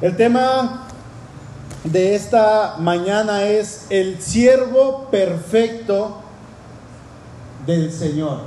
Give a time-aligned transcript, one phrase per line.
[0.00, 0.86] El tema
[1.82, 6.18] de esta mañana es el siervo perfecto
[7.66, 8.42] del Señor.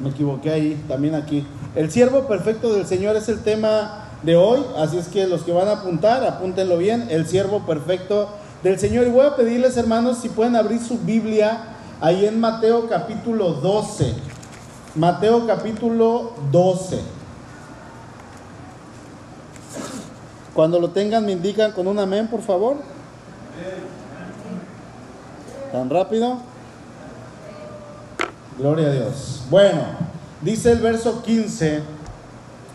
[0.00, 1.46] Me equivoqué ahí, también aquí.
[1.76, 5.52] El siervo perfecto del Señor es el tema de hoy, así es que los que
[5.52, 8.30] van a apuntar, apúntenlo bien, el siervo perfecto
[8.64, 9.06] del Señor.
[9.06, 11.66] Y voy a pedirles, hermanos, si pueden abrir su Biblia
[12.00, 14.12] ahí en Mateo capítulo 12.
[14.96, 17.23] Mateo capítulo 12.
[20.54, 22.76] Cuando lo tengan me indican con un amén, por favor.
[25.72, 26.38] ¿Tan rápido?
[28.56, 29.42] Gloria a Dios.
[29.50, 29.82] Bueno,
[30.40, 31.82] dice el verso 15,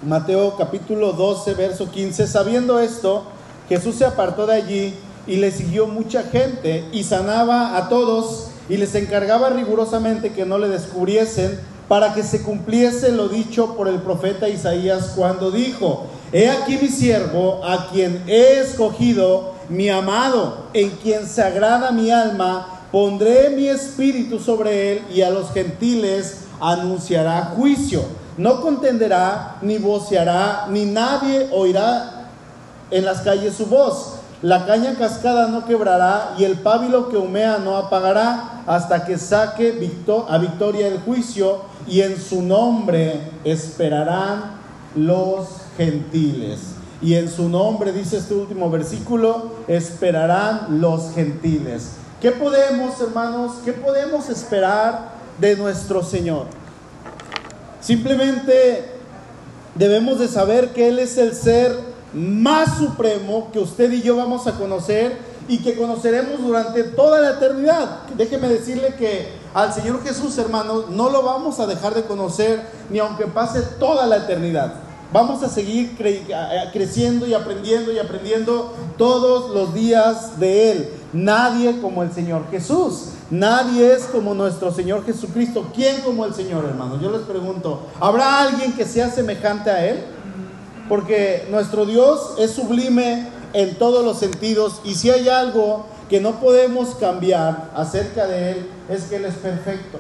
[0.06, 3.24] Mateo capítulo 12, verso 15, sabiendo esto,
[3.70, 4.94] Jesús se apartó de allí
[5.26, 10.58] y le siguió mucha gente y sanaba a todos y les encargaba rigurosamente que no
[10.58, 11.58] le descubriesen
[11.88, 16.90] para que se cumpliese lo dicho por el profeta Isaías cuando dijo, He aquí mi
[16.90, 23.68] siervo, a quien he escogido, mi amado, en quien se agrada mi alma, pondré mi
[23.68, 28.04] espíritu sobre él y a los gentiles anunciará juicio.
[28.38, 32.28] No contenderá, ni voceará, ni nadie oirá
[32.92, 34.20] en las calles su voz.
[34.44, 39.70] La caña cascada no quebrará y el pábilo que humea no apagará hasta que saque
[40.30, 44.60] a victoria el juicio y en su nombre esperarán
[44.96, 46.60] los gentiles.
[47.02, 51.92] Y en su nombre, dice este último versículo, esperarán los gentiles.
[52.20, 56.48] ¿Qué podemos, hermanos, qué podemos esperar de nuestro Señor?
[57.80, 58.92] Simplemente
[59.76, 61.74] debemos de saber que Él es el ser
[62.14, 67.32] más supremo que usted y yo vamos a conocer y que conoceremos durante toda la
[67.38, 68.00] eternidad.
[68.18, 73.00] Déjeme decirle que al Señor Jesús, hermanos, no lo vamos a dejar de conocer ni
[73.00, 74.89] aunque pase toda la eternidad.
[75.12, 75.98] Vamos a seguir
[76.72, 80.90] creciendo y aprendiendo y aprendiendo todos los días de Él.
[81.14, 83.14] Nadie como el Señor Jesús.
[83.32, 85.66] Nadie es como nuestro Señor Jesucristo.
[85.74, 87.02] ¿Quién como el Señor, hermano?
[87.02, 90.04] Yo les pregunto, ¿habrá alguien que sea semejante a Él?
[90.88, 96.40] Porque nuestro Dios es sublime en todos los sentidos y si hay algo que no
[96.40, 99.98] podemos cambiar acerca de Él es que Él es perfecto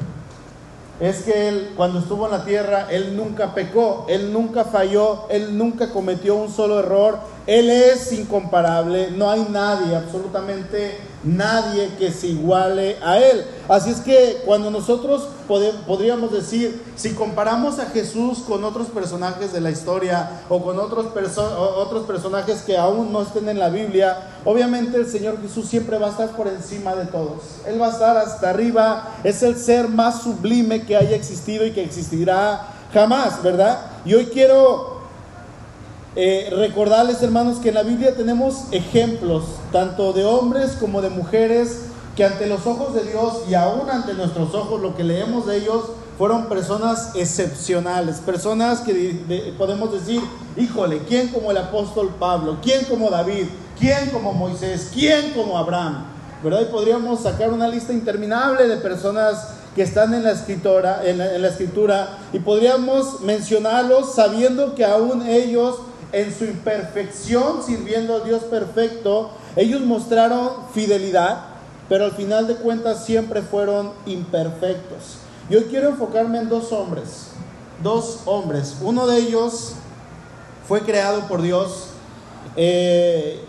[0.99, 5.57] es que Él, cuando estuvo en la tierra, Él nunca pecó, Él nunca falló, Él
[5.57, 12.27] nunca cometió un solo error, Él es incomparable, no hay nadie, absolutamente nadie que se
[12.27, 13.45] iguale a Él.
[13.67, 19.61] Así es que cuando nosotros podríamos decir, si comparamos a Jesús con otros personajes de
[19.61, 21.07] la historia o con otros,
[21.75, 26.07] otros personajes que aún no estén en la Biblia, obviamente el Señor Jesús siempre va
[26.07, 27.41] a estar por encima de todos.
[27.65, 31.71] Él va a estar hasta arriba, es el ser más sublime que haya existido y
[31.71, 33.79] que existirá jamás, ¿verdad?
[34.05, 34.98] Y hoy quiero
[36.15, 41.83] eh, recordarles, hermanos, que en la Biblia tenemos ejemplos, tanto de hombres como de mujeres,
[42.15, 45.57] que ante los ojos de Dios y aún ante nuestros ojos, lo que leemos de
[45.57, 45.85] ellos,
[46.17, 50.21] fueron personas excepcionales, personas que podemos decir,
[50.57, 52.57] híjole, ¿quién como el apóstol Pablo?
[52.61, 53.45] ¿Quién como David?
[53.79, 54.89] ¿Quién como Moisés?
[54.93, 56.07] ¿Quién como Abraham?
[56.43, 56.61] ¿Verdad?
[56.61, 61.47] Y podríamos sacar una lista interminable de personas que están en la, escritura, en la
[61.47, 65.77] escritura y podríamos mencionarlos sabiendo que aún ellos
[66.11, 71.39] en su imperfección, sirviendo al Dios perfecto, ellos mostraron fidelidad,
[71.87, 75.17] pero al final de cuentas siempre fueron imperfectos.
[75.49, 77.27] Yo quiero enfocarme en dos hombres,
[77.83, 78.75] dos hombres.
[78.81, 79.73] Uno de ellos
[80.67, 81.87] fue creado por Dios
[82.55, 83.39] eh,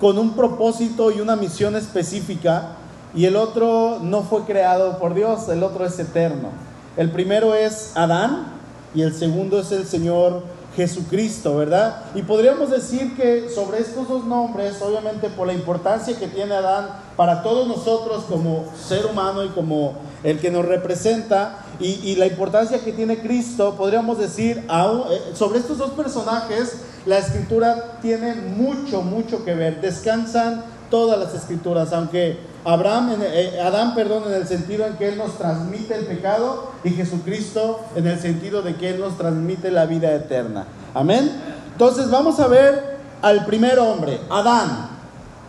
[0.00, 2.76] con un propósito y una misión específica,
[3.14, 6.50] y el otro no fue creado por Dios, el otro es eterno.
[6.96, 8.52] El primero es Adán
[8.94, 10.42] y el segundo es el Señor
[10.80, 12.04] Jesucristo, ¿verdad?
[12.14, 16.88] Y podríamos decir que sobre estos dos nombres, obviamente por la importancia que tiene Adán
[17.16, 22.78] para todos nosotros como ser humano y como el que nos representa, y, la importancia
[22.80, 26.76] que tiene Cristo, podríamos decir, eh, sobre estos dos personajes,
[27.06, 29.80] la escritura tiene mucho, mucho que ver.
[29.80, 35.18] Descansan todas las escrituras, aunque Abraham, eh, Adán, perdón, en el sentido en que Él
[35.18, 39.86] nos transmite el pecado y Jesucristo en el sentido de que Él nos transmite la
[39.86, 40.66] vida eterna.
[40.92, 41.30] Amén.
[41.72, 44.90] Entonces vamos a ver al primer hombre, Adán.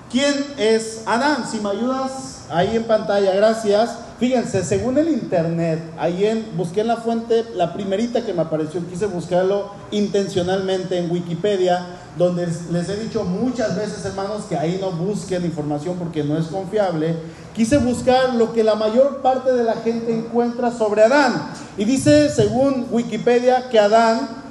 [0.10, 1.46] ¿Quién es Adán?
[1.50, 3.98] Si me ayudas ahí en pantalla, gracias.
[4.20, 8.86] Fíjense, según el internet, ahí en, busqué en la fuente, la primerita que me apareció,
[8.88, 11.86] quise buscarlo intencionalmente en Wikipedia,
[12.18, 16.48] donde les he dicho muchas veces, hermanos, que ahí no busquen información porque no es
[16.48, 17.16] confiable.
[17.56, 21.54] Quise buscar lo que la mayor parte de la gente encuentra sobre Adán.
[21.78, 24.42] Y dice, según Wikipedia, que Adán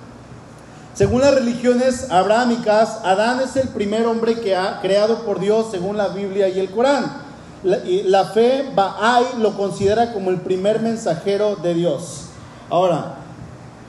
[0.93, 5.97] Según las religiones abrahámicas, Adán es el primer hombre que ha creado por Dios según
[5.97, 7.23] la Biblia y el Corán.
[7.63, 12.25] La, la fe Bahá'í lo considera como el primer mensajero de Dios.
[12.69, 13.20] Ahora,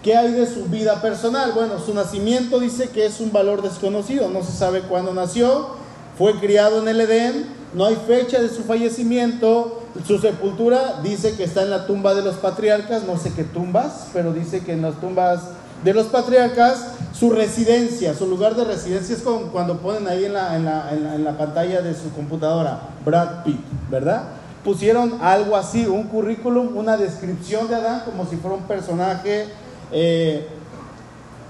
[0.04, 1.52] ¿qué hay de su vida personal?
[1.54, 5.70] Bueno, su nacimiento dice que es un valor desconocido, no se sabe cuándo nació,
[6.18, 11.44] fue criado en el Edén, no hay fecha de su fallecimiento, su sepultura dice que
[11.44, 14.82] está en la tumba de los patriarcas, no sé qué tumbas, pero dice que en
[14.82, 15.42] las tumbas
[15.84, 20.34] de los patriarcas, su residencia, su lugar de residencia es como cuando ponen ahí en
[20.34, 23.60] la, en la, en la, pantalla de su computadora, Brad Pitt,
[23.90, 24.24] ¿verdad?
[24.64, 29.48] Pusieron algo así, un currículum, una descripción de Adán como si fuera un personaje
[29.92, 30.48] eh,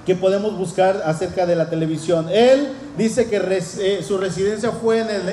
[0.06, 2.28] que podemos buscar acerca de la televisión.
[2.32, 5.30] Él dice que eh, su residencia fue en el,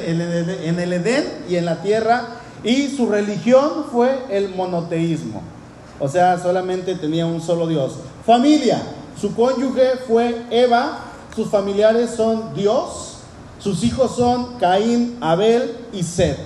[0.65, 5.43] en el Edén y en la tierra y su religión fue el monoteísmo.
[6.01, 7.95] O sea, solamente tenía un solo Dios.
[8.25, 8.83] Familia,
[9.21, 10.99] su cónyuge fue Eva,
[11.35, 13.19] sus familiares son Dios,
[13.59, 16.39] sus hijos son Caín, Abel y Seth.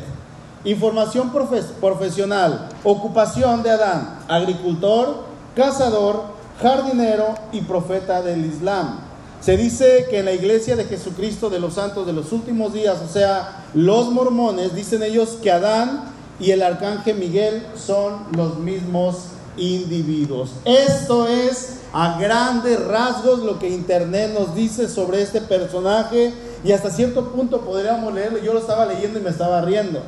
[0.65, 1.33] Información
[1.81, 5.25] profesional, ocupación de Adán, agricultor,
[5.57, 6.23] cazador,
[6.61, 9.01] jardinero y profeta del Islam.
[9.41, 12.99] Se dice que en la iglesia de Jesucristo de los santos de los últimos días,
[13.05, 19.25] o sea, los mormones, dicen ellos que Adán y el arcángel Miguel son los mismos
[19.57, 20.51] individuos.
[20.65, 26.33] Esto es a grandes rasgos lo que Internet nos dice sobre este personaje
[26.65, 28.39] y hasta cierto punto podríamos leerlo.
[28.39, 30.03] Yo lo estaba leyendo y me estaba riendo,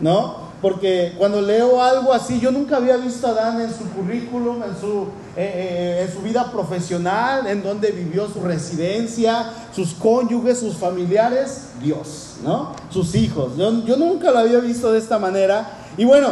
[0.00, 0.52] ¿no?
[0.60, 4.80] Porque cuando leo algo así, yo nunca había visto a Adán en su currículum, en
[4.80, 10.76] su, eh, eh, en su vida profesional, en donde vivió su residencia, sus cónyuges, sus
[10.76, 12.74] familiares, Dios, ¿no?
[12.90, 13.56] Sus hijos.
[13.56, 15.70] Yo, yo nunca lo había visto de esta manera.
[15.96, 16.28] Y bueno,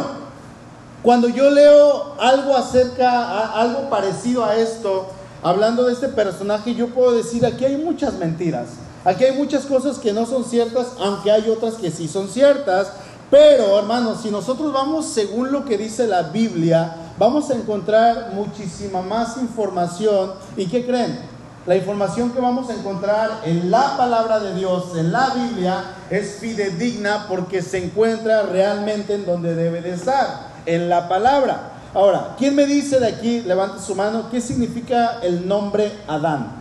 [1.01, 5.07] cuando yo leo algo acerca, algo parecido a esto,
[5.41, 8.67] hablando de este personaje, yo puedo decir, aquí hay muchas mentiras.
[9.03, 12.91] Aquí hay muchas cosas que no son ciertas, aunque hay otras que sí son ciertas.
[13.31, 19.03] Pero, hermanos, si nosotros vamos según lo que dice la Biblia, vamos a encontrar muchísima
[19.03, 20.31] más información.
[20.57, 21.19] ¿Y qué creen?
[21.67, 26.37] La información que vamos a encontrar en la palabra de Dios, en la Biblia, es
[26.39, 31.73] fidedigna porque se encuentra realmente en donde debe de estar en la palabra.
[31.93, 36.53] Ahora, ¿quién me dice de aquí, levante su mano, qué significa el nombre Adán?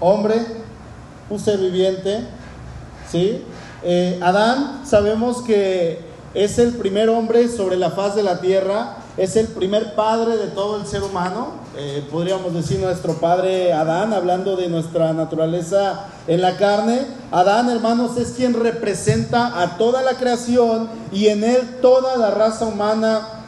[0.00, 0.44] Hombre,
[1.30, 2.26] un ser viviente,
[3.10, 3.42] ¿sí?
[3.82, 6.00] Eh, Adán sabemos que
[6.34, 10.48] es el primer hombre sobre la faz de la tierra, es el primer padre de
[10.48, 16.42] todo el ser humano, eh, podríamos decir nuestro padre Adán, hablando de nuestra naturaleza en
[16.42, 17.06] la carne.
[17.30, 22.66] Adán, hermanos, es quien representa a toda la creación y en él toda la raza
[22.66, 23.44] humana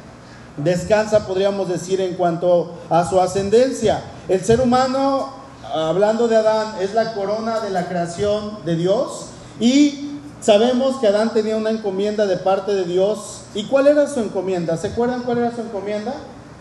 [0.57, 4.03] descansa, podríamos decir, en cuanto a su ascendencia.
[4.29, 5.31] El ser humano,
[5.75, 9.27] hablando de Adán, es la corona de la creación de Dios
[9.61, 10.09] y
[10.41, 13.43] Sabemos que Adán tenía una encomienda de parte de Dios.
[13.55, 14.77] ¿Y cuál era su encomienda?
[14.77, 16.15] ¿Se acuerdan cuál era su encomienda?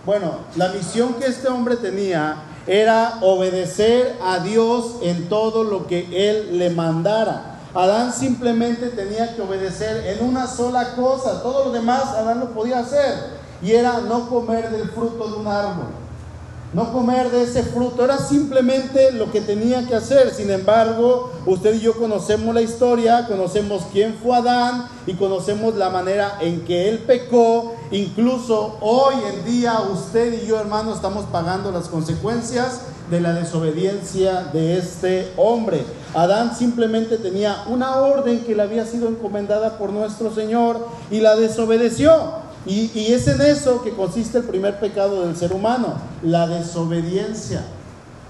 [0.05, 6.07] Bueno, la misión que este hombre tenía era obedecer a Dios en todo lo que
[6.11, 7.59] él le mandara.
[7.75, 11.43] Adán simplemente tenía que obedecer en una sola cosa.
[11.43, 13.37] Todo lo demás Adán lo podía hacer.
[13.61, 15.85] Y era no comer del fruto de un árbol
[16.77, 18.03] no comer de ese fruto.
[18.03, 20.31] Era simplemente lo que tenía que hacer.
[20.31, 25.89] Sin embargo, usted y yo conocemos la historia, conocemos quién fue Adán y conocemos la
[25.89, 27.73] manera en que él pecó.
[27.89, 34.43] Incluso hoy en día usted y yo, hermano, estamos pagando las consecuencias de la desobediencia
[34.53, 35.83] de este hombre.
[36.13, 41.35] Adán simplemente tenía una orden que le había sido encomendada por nuestro Señor y la
[41.37, 42.45] desobedeció.
[42.65, 47.61] Y, es en eso que consiste el primer pecado del ser humano, la desobediencia.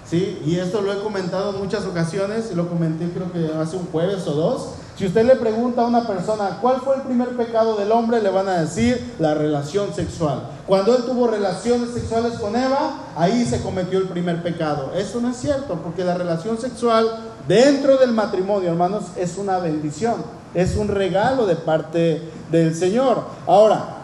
[0.09, 0.41] ¿Sí?
[0.45, 3.87] Y esto lo he comentado en muchas ocasiones, y lo comenté creo que hace un
[3.87, 4.67] jueves o dos.
[4.97, 8.31] Si usted le pregunta a una persona cuál fue el primer pecado del hombre, le
[8.31, 10.49] van a decir la relación sexual.
[10.65, 14.93] Cuando él tuvo relaciones sexuales con Eva, ahí se cometió el primer pecado.
[14.95, 17.07] Eso no es cierto, porque la relación sexual
[17.47, 20.15] dentro del matrimonio, hermanos, es una bendición,
[20.55, 23.23] es un regalo de parte del Señor.
[23.45, 23.96] Ahora,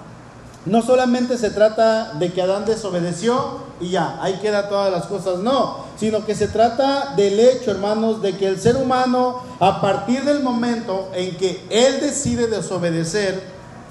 [0.65, 5.39] no solamente se trata de que Adán desobedeció y ya, ahí queda todas las cosas,
[5.39, 10.23] no, sino que se trata del hecho, hermanos, de que el ser humano, a partir
[10.23, 13.43] del momento en que él decide desobedecer,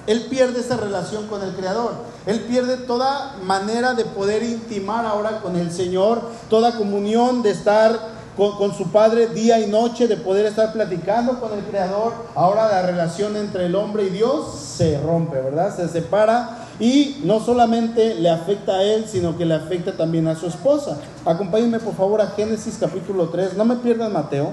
[0.06, 1.92] él pierde esa relación con el Creador.
[2.26, 8.22] Él pierde toda manera de poder intimar ahora con el Señor, toda comunión de estar
[8.36, 12.14] con, su padre día y noche, de poder estar platicando con el Creador.
[12.34, 15.76] Ahora la relación entre el hombre y Dios se rompe, ¿verdad?
[15.76, 20.34] Se separa y no solamente le afecta a él, sino que le afecta también a
[20.34, 20.98] su esposa.
[21.24, 24.52] Acompáñenme por favor a Génesis capítulo 3, no me pierdan Mateo.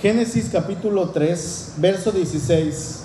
[0.00, 3.00] Génesis capítulo 3, verso 16.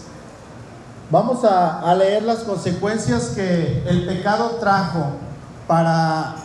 [1.12, 5.08] Vamos a, a leer las consecuencias que el pecado trajo
[5.68, 6.38] para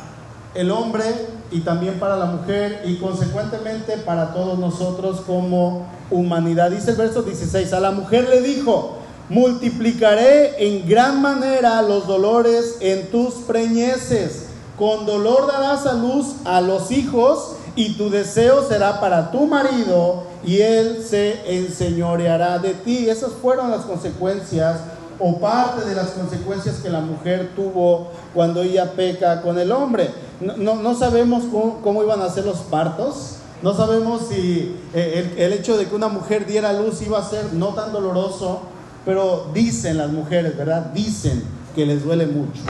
[0.54, 1.04] el hombre
[1.52, 6.73] y también para la mujer y consecuentemente para todos nosotros como humanidad.
[6.73, 9.00] Dice el verso 16, a la mujer le dijo,
[9.30, 14.46] multiplicaré en gran manera los dolores en tus preñeces,
[14.76, 20.25] con dolor darás a luz a los hijos y tu deseo será para tu marido
[20.44, 23.08] y él se enseñoreará de ti.
[23.08, 24.80] Esas fueron las consecuencias
[25.20, 30.10] o parte de las consecuencias que la mujer tuvo cuando ella peca con el hombre.
[30.40, 31.44] No, no, sabemos
[31.82, 35.94] cómo, iban a ser los partos, no sabemos si eh, el, el, hecho de que
[35.94, 38.62] una mujer diera luz iba a ser no tan doloroso,
[39.04, 40.87] pero dicen las mujeres, ¿verdad?
[40.92, 41.42] Dicen
[41.75, 42.62] que les duele mucho.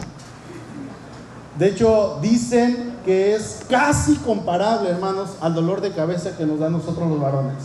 [1.58, 6.70] De hecho, dicen que es casi comparable, hermanos, al dolor de cabeza que nos da
[6.70, 7.56] nosotros los varones.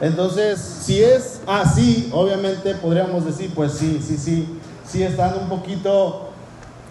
[0.00, 4.48] Entonces, si es así, obviamente podríamos decir, pues sí, sí, sí,
[4.86, 6.30] sí están un poquito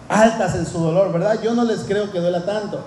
[0.08, 1.40] altas en su dolor, ¿verdad?
[1.42, 2.80] Yo no les creo que duela tanto,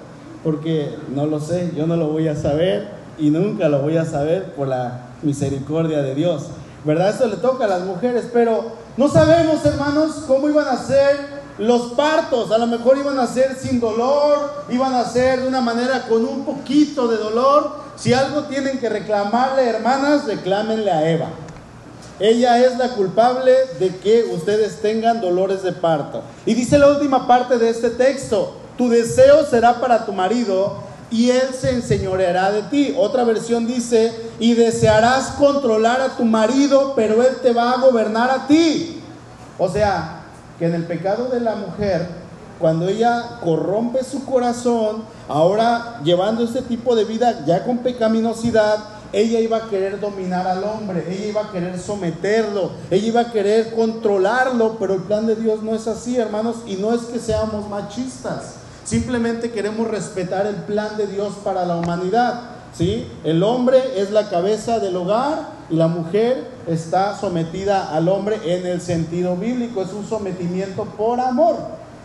[0.43, 4.05] porque no lo sé, yo no lo voy a saber y nunca lo voy a
[4.05, 6.47] saber por la misericordia de Dios,
[6.83, 7.09] ¿verdad?
[7.09, 11.93] Eso le toca a las mujeres, pero no sabemos, hermanos, cómo iban a ser los
[11.93, 16.07] partos, a lo mejor iban a ser sin dolor, iban a ser de una manera
[16.07, 21.29] con un poquito de dolor, si algo tienen que reclamarle, hermanas, reclámenle a Eva.
[22.19, 26.21] Ella es la culpable de que ustedes tengan dolores de parto.
[26.45, 30.77] Y dice la última parte de este texto, tu deseo será para tu marido
[31.11, 32.95] y él se enseñoreará de ti.
[32.97, 38.29] Otra versión dice, y desearás controlar a tu marido, pero él te va a gobernar
[38.29, 39.01] a ti.
[39.57, 40.23] O sea,
[40.57, 42.23] que en el pecado de la mujer
[42.59, 48.79] cuando ella corrompe su corazón, ahora llevando este tipo de vida ya con pecaminosidad,
[49.11, 53.31] ella iba a querer dominar al hombre, ella iba a querer someterlo, ella iba a
[53.33, 57.19] querer controlarlo, pero el plan de Dios no es así, hermanos, y no es que
[57.19, 62.41] seamos machistas, simplemente queremos respetar el plan de Dios para la humanidad.
[62.73, 63.07] ¿sí?
[63.23, 68.65] El hombre es la cabeza del hogar y la mujer está sometida al hombre en
[68.65, 71.55] el sentido bíblico, es un sometimiento por amor.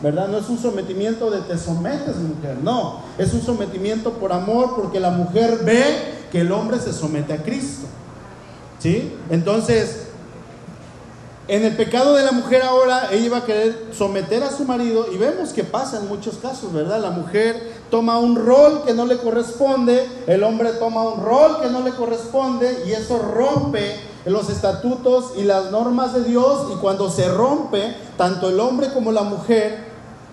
[0.00, 0.28] ¿verdad?
[0.28, 5.00] No es un sometimiento de te sometes, mujer, no, es un sometimiento por amor porque
[5.00, 5.82] la mujer ve
[6.30, 7.87] que el hombre se somete a Cristo.
[8.78, 9.12] ¿Sí?
[9.28, 10.08] Entonces,
[11.49, 15.07] en el pecado de la mujer ahora, ella iba a querer someter a su marido
[15.12, 17.00] y vemos que pasa en muchos casos, ¿verdad?
[17.00, 21.71] La mujer toma un rol que no le corresponde, el hombre toma un rol que
[21.71, 27.11] no le corresponde y eso rompe los estatutos y las normas de Dios y cuando
[27.11, 29.87] se rompe, tanto el hombre como la mujer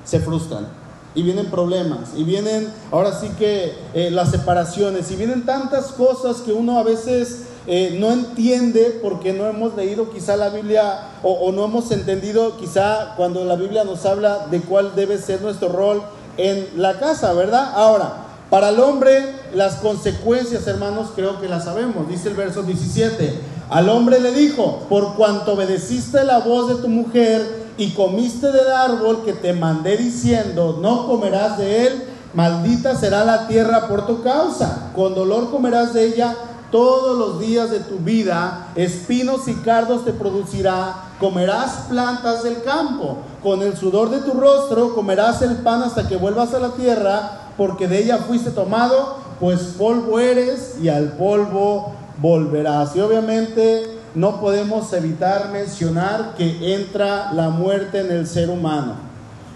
[0.03, 0.67] se frustran
[1.15, 6.41] y vienen problemas y vienen ahora sí que eh, las separaciones y vienen tantas cosas
[6.41, 11.31] que uno a veces eh, no entiende porque no hemos leído quizá la Biblia o,
[11.31, 15.69] o, no hemos entendido quizá cuando la Biblia nos habla de cuál debe ser nuestro
[15.69, 16.03] rol
[16.37, 17.71] en la casa, ¿verdad?
[17.73, 22.07] Ahora, para el hombre las consecuencias, hermanos, creo que las sabemos.
[22.07, 23.33] Dice el verso 17,
[23.69, 28.71] al hombre le dijo, por cuanto obedeciste la voz de tu mujer, y comiste del
[28.71, 32.03] árbol que te mandé diciendo, no comerás de él,
[32.33, 36.35] maldita será la tierra por tu causa, con dolor comerás de ella
[36.71, 43.17] todos los días de tu vida, espinos y cardos te producirá, comerás plantas del campo,
[43.41, 47.51] con el sudor de tu rostro comerás el pan hasta que vuelvas a la tierra,
[47.57, 52.95] porque de ella fuiste tomado, pues polvo eres y al polvo volverás.
[52.95, 58.93] Y obviamente no podemos evitar mencionar que entra la muerte en el ser humano.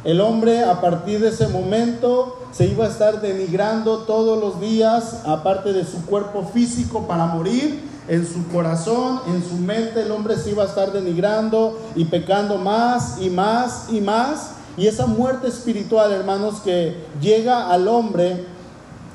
[0.04, 5.22] El hombre a partir de ese momento se iba a estar denigrando todos los días,
[5.26, 10.36] aparte de su cuerpo físico para morir, en su corazón, en su mente, el hombre
[10.36, 14.54] se iba a estar denigrando y pecando más y más y más.
[14.78, 18.46] Y esa muerte espiritual, hermanos, que llega al hombre,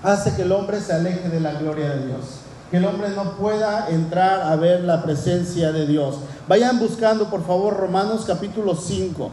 [0.03, 3.37] hace que el hombre se aleje de la gloria de Dios que el hombre no
[3.37, 6.17] pueda entrar a ver la presencia de Dios.
[6.49, 9.31] Vayan buscando, por favor, Romanos capítulo 5.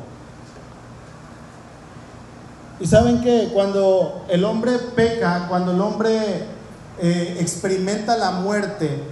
[2.81, 6.45] Y saben que cuando el hombre peca, cuando el hombre
[6.99, 9.03] eh, experimenta la muerte,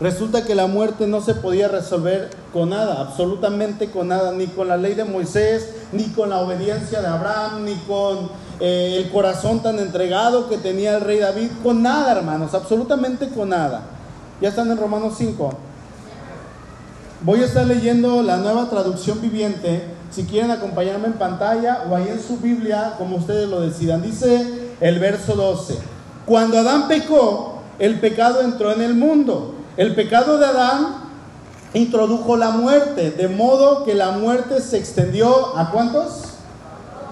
[0.00, 4.66] Resulta que la muerte no se podía resolver con nada, absolutamente con nada, ni con
[4.66, 9.62] la ley de Moisés, ni con la obediencia de Abraham, ni con eh, el corazón
[9.62, 13.82] tan entregado que tenía el rey David, con nada, hermanos, absolutamente con nada.
[14.40, 15.52] Ya están en Romanos 5.
[17.22, 19.93] Voy a estar leyendo la nueva traducción viviente.
[20.14, 24.00] Si quieren acompañarme en pantalla o ahí en su Biblia, como ustedes lo decidan.
[24.00, 25.76] Dice el verso 12.
[26.24, 29.56] Cuando Adán pecó, el pecado entró en el mundo.
[29.76, 31.04] El pecado de Adán
[31.72, 36.20] introdujo la muerte, de modo que la muerte se extendió a cuántos?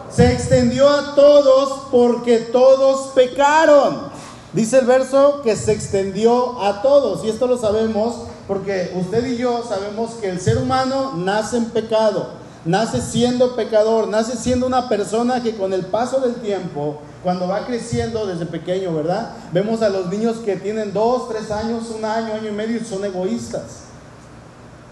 [0.08, 4.12] Se extendió a todos porque todos pecaron.
[4.52, 9.38] Dice el verso que se extendió a todos, y esto lo sabemos porque usted y
[9.38, 14.88] yo sabemos que el ser humano nace en pecado, nace siendo pecador, nace siendo una
[14.88, 19.30] persona que con el paso del tiempo cuando va creciendo desde pequeño, ¿verdad?
[19.52, 22.84] Vemos a los niños que tienen dos, tres años, un año, año y medio y
[22.84, 23.82] son egoístas.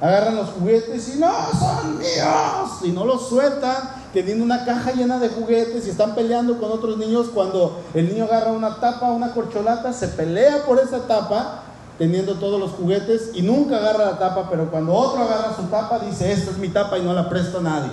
[0.01, 2.71] Agarran los juguetes y no, son míos.
[2.85, 3.77] Y no los sueltan,
[4.15, 7.27] teniendo una caja llena de juguetes y están peleando con otros niños.
[7.35, 11.65] Cuando el niño agarra una tapa, una corcholata, se pelea por esa tapa,
[12.01, 14.49] teniendo todos los juguetes y nunca agarra la tapa.
[14.49, 17.59] Pero cuando otro agarra su tapa, dice: Esta es mi tapa y no la presto
[17.59, 17.91] a nadie.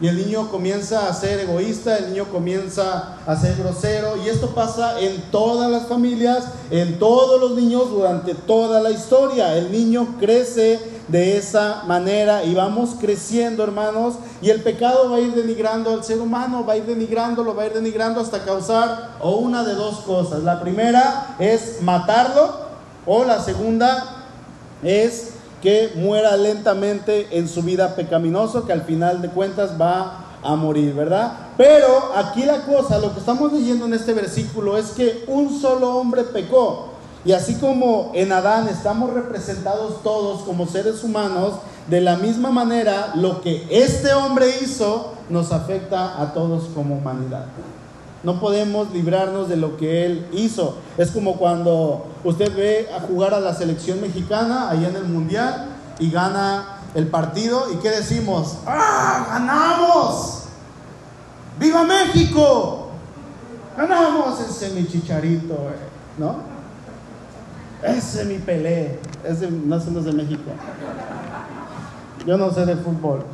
[0.00, 4.16] Y el niño comienza a ser egoísta, el niño comienza a ser grosero.
[4.24, 9.56] Y esto pasa en todas las familias, en todos los niños durante toda la historia.
[9.56, 14.14] El niño crece de esa manera y vamos creciendo, hermanos.
[14.42, 17.62] Y el pecado va a ir denigrando al ser humano, va a ir denigrándolo, va
[17.62, 20.42] a ir denigrando hasta causar o una de dos cosas.
[20.42, 22.67] La primera es matarlo
[23.08, 24.26] o la segunda
[24.82, 25.30] es
[25.62, 30.94] que muera lentamente en su vida pecaminoso, que al final de cuentas va a morir,
[30.94, 31.32] ¿verdad?
[31.56, 35.96] Pero aquí la cosa, lo que estamos leyendo en este versículo es que un solo
[35.96, 36.90] hombre pecó.
[37.24, 41.54] Y así como en Adán estamos representados todos como seres humanos,
[41.88, 47.46] de la misma manera lo que este hombre hizo nos afecta a todos como humanidad.
[48.22, 50.76] No podemos librarnos de lo que Él hizo.
[50.96, 55.68] Es como cuando usted ve a jugar a la selección mexicana allá en el Mundial
[55.98, 58.58] y gana el partido y ¿qué decimos?
[58.66, 60.44] ¡Ah, ganamos!
[61.58, 62.88] ¡Viva México!
[63.76, 65.56] Ganamos ese mi chicharito,
[66.18, 66.36] ¿no?
[67.82, 68.98] Ese mi Pelé.
[69.24, 70.50] Ese no es de México.
[72.26, 73.24] Yo no sé de fútbol.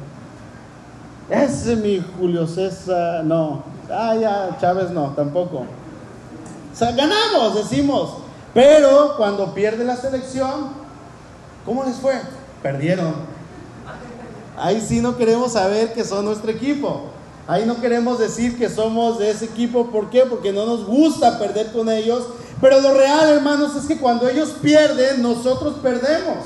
[1.31, 3.74] Ese mi Julio César, no.
[3.91, 5.59] Ah, ya, Chávez no, tampoco.
[6.73, 8.15] O sea, ganamos, decimos.
[8.53, 10.69] Pero cuando pierde la selección,
[11.65, 12.15] ¿cómo les fue?
[12.63, 13.15] Perdieron.
[14.57, 17.03] Ahí sí no queremos saber que son nuestro equipo.
[17.47, 19.89] Ahí no queremos decir que somos de ese equipo.
[19.91, 20.25] ¿Por qué?
[20.25, 22.27] Porque no nos gusta perder con ellos.
[22.61, 26.39] Pero lo real, hermanos, es que cuando ellos pierden, nosotros perdemos.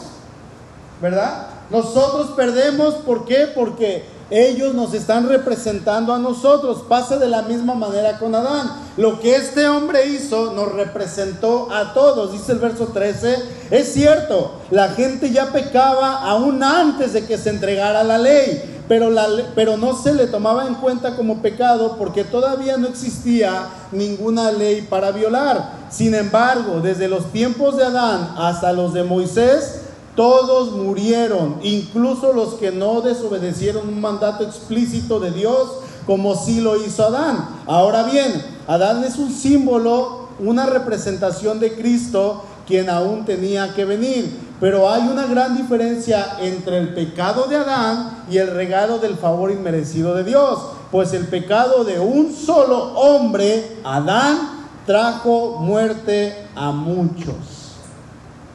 [1.00, 1.46] ¿Verdad?
[1.70, 3.52] Nosotros perdemos, ¿por qué?
[3.54, 6.82] Porque ellos nos están representando a nosotros.
[6.88, 8.72] Pasa de la misma manera con Adán.
[8.96, 12.32] Lo que este hombre hizo nos representó a todos.
[12.32, 13.36] Dice el verso 13.
[13.70, 18.76] Es cierto, la gente ya pecaba aún antes de que se entregara la ley.
[18.86, 23.68] Pero, la, pero no se le tomaba en cuenta como pecado porque todavía no existía
[23.92, 25.72] ninguna ley para violar.
[25.90, 29.87] Sin embargo, desde los tiempos de Adán hasta los de Moisés,
[30.18, 35.74] todos murieron, incluso los que no desobedecieron un mandato explícito de Dios,
[36.06, 37.48] como sí lo hizo Adán.
[37.68, 44.36] Ahora bien, Adán es un símbolo, una representación de Cristo, quien aún tenía que venir.
[44.58, 49.52] Pero hay una gran diferencia entre el pecado de Adán y el regalo del favor
[49.52, 50.58] inmerecido de Dios.
[50.90, 57.36] Pues el pecado de un solo hombre, Adán, trajo muerte a muchos.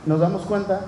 [0.06, 0.82] ¿Nos damos cuenta?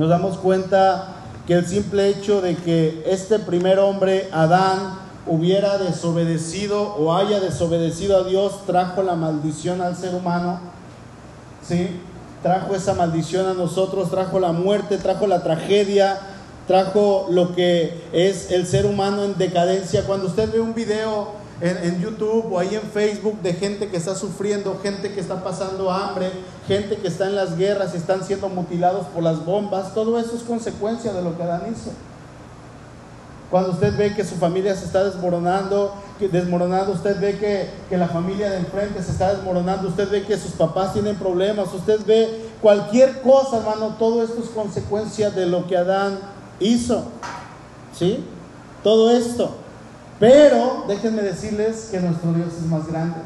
[0.00, 1.08] Nos damos cuenta
[1.46, 8.16] que el simple hecho de que este primer hombre, Adán, hubiera desobedecido o haya desobedecido
[8.16, 10.58] a Dios, trajo la maldición al ser humano.
[11.62, 12.00] ¿Sí?
[12.42, 16.18] Trajo esa maldición a nosotros, trajo la muerte, trajo la tragedia,
[16.66, 20.04] trajo lo que es el ser humano en decadencia.
[20.06, 24.14] Cuando usted ve un video en, YouTube o ahí en Facebook de gente que está
[24.14, 26.30] sufriendo, gente que está pasando hambre,
[26.66, 29.94] gente que está en las guerras y están siendo mutilados por las bombas.
[29.94, 31.90] Todo eso es consecuencia de lo que Adán hizo.
[33.50, 37.98] Cuando usted ve que su familia se está desmoronando, que desmoronando, usted ve que, que
[37.98, 42.00] la familia de enfrente se está desmoronando, usted ve que sus papás tienen problemas, usted
[42.06, 46.20] ve cualquier cosa, hermano, todo esto es consecuencia de lo que Adán
[46.60, 47.04] hizo.
[47.92, 48.24] ¿Sí?
[48.84, 49.56] Todo esto.
[50.20, 53.16] Pero déjenme decirles que nuestro Dios es más grande.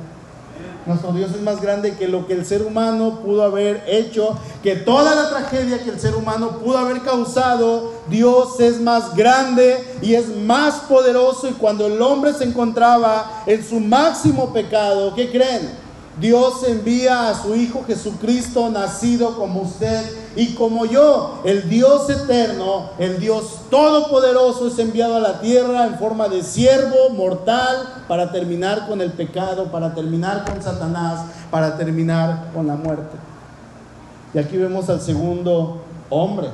[0.87, 4.77] Nuestro Dios es más grande que lo que el ser humano pudo haber hecho, que
[4.77, 7.95] toda la tragedia que el ser humano pudo haber causado.
[8.09, 11.49] Dios es más grande y es más poderoso.
[11.49, 15.84] Y cuando el hombre se encontraba en su máximo pecado, ¿qué creen?
[16.20, 20.05] Dios envía a su Hijo Jesucristo, nacido como usted
[20.37, 21.40] y como yo.
[21.44, 27.11] El Dios eterno, el Dios todopoderoso es enviado a la tierra en forma de siervo
[27.16, 33.16] mortal para terminar con el pecado, para terminar con Satanás, para terminar con la muerte.
[34.33, 36.48] Y aquí vemos al segundo hombre,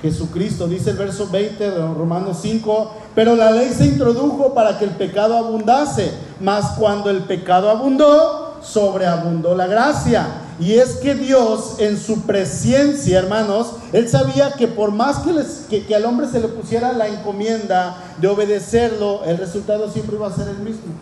[0.00, 0.66] Jesucristo.
[0.66, 4.92] Dice el verso 20 de Romanos 5, pero la ley se introdujo para que el
[4.92, 10.26] pecado abundase, mas cuando el pecado abundó, sobreabundó la gracia.
[10.60, 15.66] Y es que Dios en su presencia, hermanos, Él sabía que por más que, les,
[15.68, 20.34] que, al hombre se le pusiera la encomienda de obedecerlo, el resultado siempre iba a
[20.34, 20.92] ser el mismo.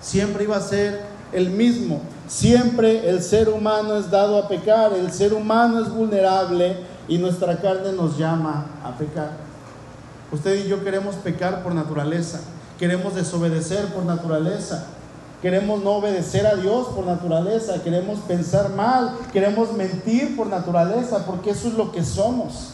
[0.00, 2.00] Siempre iba a ser el mismo.
[2.26, 7.60] Siempre el ser humano es dado a pecar, el ser humano es vulnerable y nuestra
[7.60, 9.30] carne nos llama a pecar.
[10.32, 12.40] Usted y yo queremos pecar por naturaleza,
[12.78, 14.86] queremos desobedecer por naturaleza.
[15.42, 21.50] Queremos no obedecer a Dios por naturaleza, queremos pensar mal, queremos mentir por naturaleza, porque
[21.50, 22.72] eso es lo que somos.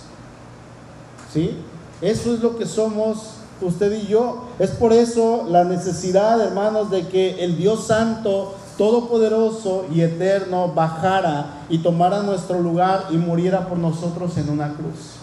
[1.33, 1.57] ¿Sí?
[2.01, 4.45] Eso es lo que somos usted y yo.
[4.59, 11.63] Es por eso la necesidad, hermanos, de que el Dios Santo, Todopoderoso y Eterno bajara
[11.71, 15.17] y tomara nuestro lugar y muriera por nosotros en una cruz.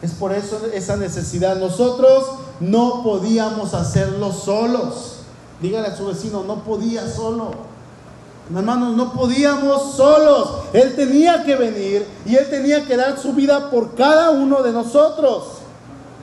[0.00, 1.56] Es por eso esa necesidad.
[1.56, 2.26] Nosotros
[2.60, 5.23] no podíamos hacerlo solos.
[5.60, 7.52] Dígale a su vecino, no podía solo.
[8.54, 10.64] Hermanos, no podíamos solos.
[10.72, 14.72] Él tenía que venir y Él tenía que dar su vida por cada uno de
[14.72, 15.44] nosotros.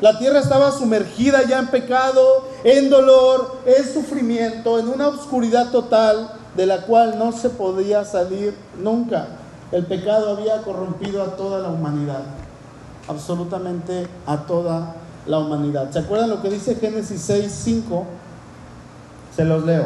[0.01, 6.31] La tierra estaba sumergida ya en pecado, en dolor, en sufrimiento, en una oscuridad total
[6.55, 9.27] de la cual no se podía salir nunca.
[9.71, 12.23] El pecado había corrompido a toda la humanidad,
[13.07, 15.91] absolutamente a toda la humanidad.
[15.91, 18.05] ¿Se acuerdan lo que dice Génesis 6, 5?
[19.35, 19.85] Se los leo.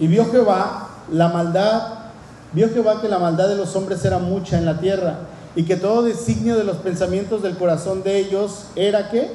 [0.00, 1.82] Y vio Jehová la maldad,
[2.52, 5.18] vio Jehová que la maldad de los hombres era mucha en la tierra
[5.56, 9.30] y que todo designio de los pensamientos del corazón de ellos era que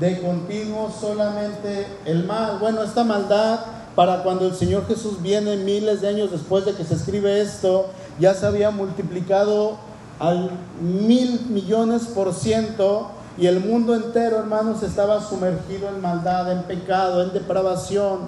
[0.00, 2.58] de continuo solamente el mal.
[2.58, 3.60] Bueno, esta maldad
[3.94, 7.86] para cuando el Señor Jesús viene miles de años después de que se escribe esto,
[8.18, 9.76] ya se había multiplicado
[10.18, 16.62] al mil millones por ciento y el mundo entero, hermanos, estaba sumergido en maldad, en
[16.62, 18.20] pecado, en depravación.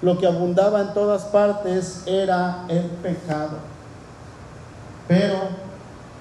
[0.00, 3.56] Lo que abundaba en todas partes era el pecado.
[5.08, 5.38] Pero,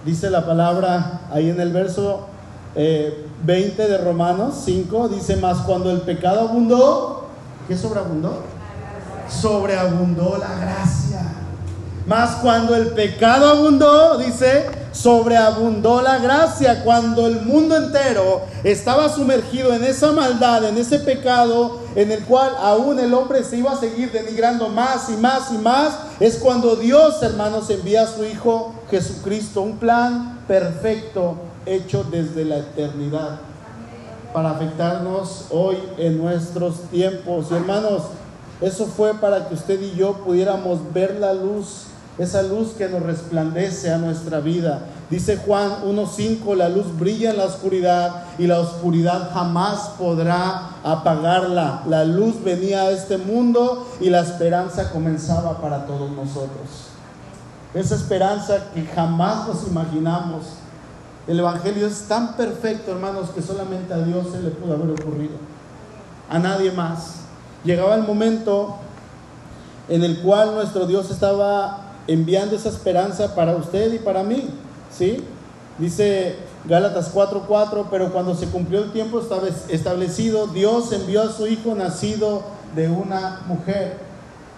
[0.03, 2.27] dice la palabra ahí en el verso
[2.75, 7.27] 20 eh, de Romanos 5, dice, más cuando el pecado abundó,
[7.67, 8.41] ¿qué sobreabundó?
[9.29, 11.21] Sobreabundó la gracia.
[12.07, 19.73] Más cuando el pecado abundó, dice, sobreabundó la gracia cuando el mundo entero estaba sumergido
[19.73, 23.79] en esa maldad, en ese pecado en el cual aún el hombre se iba a
[23.79, 28.73] seguir denigrando más y más y más, es cuando Dios, hermanos, envía a su Hijo
[28.89, 33.39] Jesucristo, un plan perfecto hecho desde la eternidad
[34.33, 37.47] para afectarnos hoy en nuestros tiempos.
[37.51, 38.03] Y hermanos,
[38.61, 41.85] eso fue para que usted y yo pudiéramos ver la luz
[42.17, 44.81] esa luz que nos resplandece a nuestra vida.
[45.09, 51.81] Dice Juan 1.5, la luz brilla en la oscuridad y la oscuridad jamás podrá apagarla.
[51.87, 56.89] La luz venía a este mundo y la esperanza comenzaba para todos nosotros.
[57.73, 60.43] Esa esperanza que jamás nos imaginamos.
[61.25, 65.35] El Evangelio es tan perfecto, hermanos, que solamente a Dios se le pudo haber ocurrido.
[66.29, 67.21] A nadie más.
[67.63, 68.75] Llegaba el momento
[69.89, 74.49] en el cual nuestro Dios estaba enviando esa esperanza para usted y para mí,
[74.95, 75.23] ¿sí?
[75.77, 76.35] Dice
[76.65, 79.21] Gálatas 4:4, pero cuando se cumplió el tiempo
[79.69, 82.43] establecido, Dios envió a su Hijo nacido
[82.75, 83.97] de una mujer.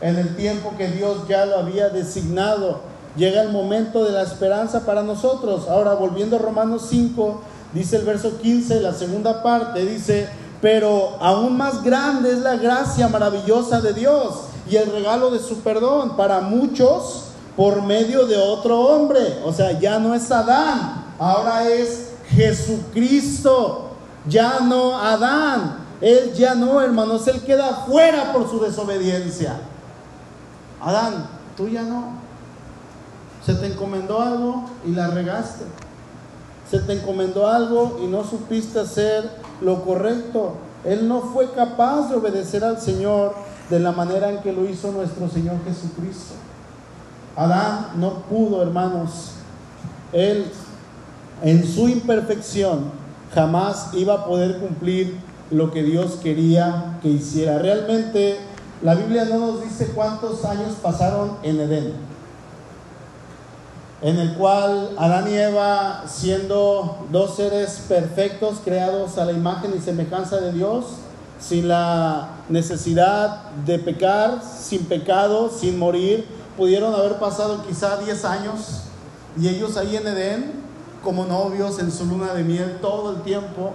[0.02, 2.82] En el tiempo que Dios ya lo había designado,
[3.16, 5.70] llega el momento de la esperanza para nosotros.
[5.70, 7.42] Ahora, volviendo a Romanos 5,
[7.74, 10.28] dice el verso 15, la segunda parte, dice,
[10.62, 15.60] pero aún más grande es la gracia maravillosa de Dios y el regalo de su
[15.60, 17.25] perdón para muchos
[17.56, 19.40] por medio de otro hombre.
[19.44, 23.92] O sea, ya no es Adán, ahora es Jesucristo.
[24.28, 25.86] Ya no Adán.
[26.02, 29.58] Él ya no, hermanos, él queda fuera por su desobediencia.
[30.82, 32.26] Adán, tú ya no.
[33.46, 35.64] Se te encomendó algo y la regaste.
[36.70, 39.30] Se te encomendó algo y no supiste hacer
[39.62, 40.54] lo correcto.
[40.84, 43.36] Él no fue capaz de obedecer al Señor
[43.70, 46.34] de la manera en que lo hizo nuestro Señor Jesucristo.
[47.36, 49.32] Adán no pudo, hermanos.
[50.14, 50.46] Él,
[51.44, 52.92] en su imperfección,
[53.34, 55.18] jamás iba a poder cumplir
[55.52, 57.60] lo que Dios quería que hiciera.
[57.60, 58.38] Realmente,
[58.82, 61.94] la Biblia no nos dice cuántos años pasaron en Edén,
[64.02, 69.82] en el cual Adán y Eva, siendo dos seres perfectos, creados a la imagen y
[69.82, 70.86] semejanza de Dios,
[71.40, 76.26] sin la necesidad de pecar, sin pecado, sin morir,
[76.58, 78.82] pudieron haber pasado quizá 10 años
[79.40, 80.52] y ellos ahí en Edén,
[81.04, 83.74] como novios en su luna de miel todo el tiempo,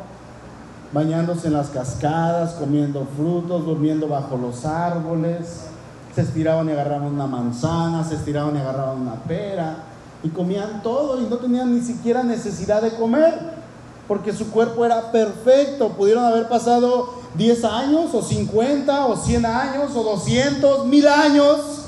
[0.93, 5.67] bañándose en las cascadas, comiendo frutos, durmiendo bajo los árboles,
[6.15, 9.77] se estiraban y agarraban una manzana, se estiraban y agarraban una pera
[10.23, 13.61] y comían todo y no tenían ni siquiera necesidad de comer,
[14.09, 19.95] porque su cuerpo era perfecto, pudieron haber pasado 10 años o 50 o 100 años
[19.95, 21.80] o 200, mil años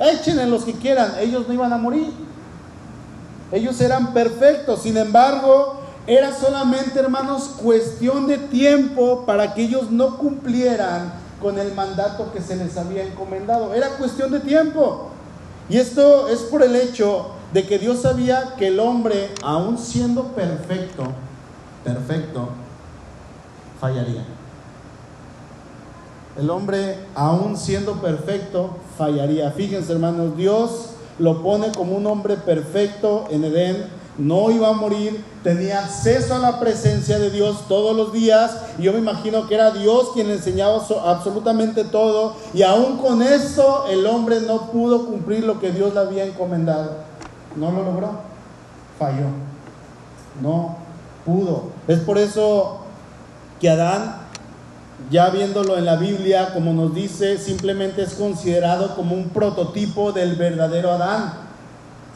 [0.00, 2.10] Échenle los que quieran, ellos no iban a morir.
[3.52, 10.16] Ellos eran perfectos, sin embargo, era solamente, hermanos, cuestión de tiempo para que ellos no
[10.16, 13.74] cumplieran con el mandato que se les había encomendado.
[13.74, 15.10] Era cuestión de tiempo.
[15.68, 20.24] Y esto es por el hecho de que Dios sabía que el hombre, aun siendo
[20.28, 21.04] perfecto,
[21.84, 22.48] perfecto,
[23.80, 24.24] fallaría.
[26.40, 29.50] El hombre, aun siendo perfecto, fallaría.
[29.50, 34.00] Fíjense, hermanos, Dios lo pone como un hombre perfecto en Edén.
[34.16, 38.56] No iba a morir, tenía acceso a la presencia de Dios todos los días.
[38.78, 42.36] Y yo me imagino que era Dios quien le enseñaba absolutamente todo.
[42.54, 46.92] Y aún con eso, el hombre no pudo cumplir lo que Dios le había encomendado.
[47.54, 48.12] No lo logró,
[48.98, 49.26] falló.
[50.40, 50.76] No
[51.26, 51.64] pudo.
[51.86, 52.78] Es por eso
[53.60, 54.19] que Adán
[55.08, 60.36] ya viéndolo en la Biblia, como nos dice, simplemente es considerado como un prototipo del
[60.36, 61.32] verdadero Adán,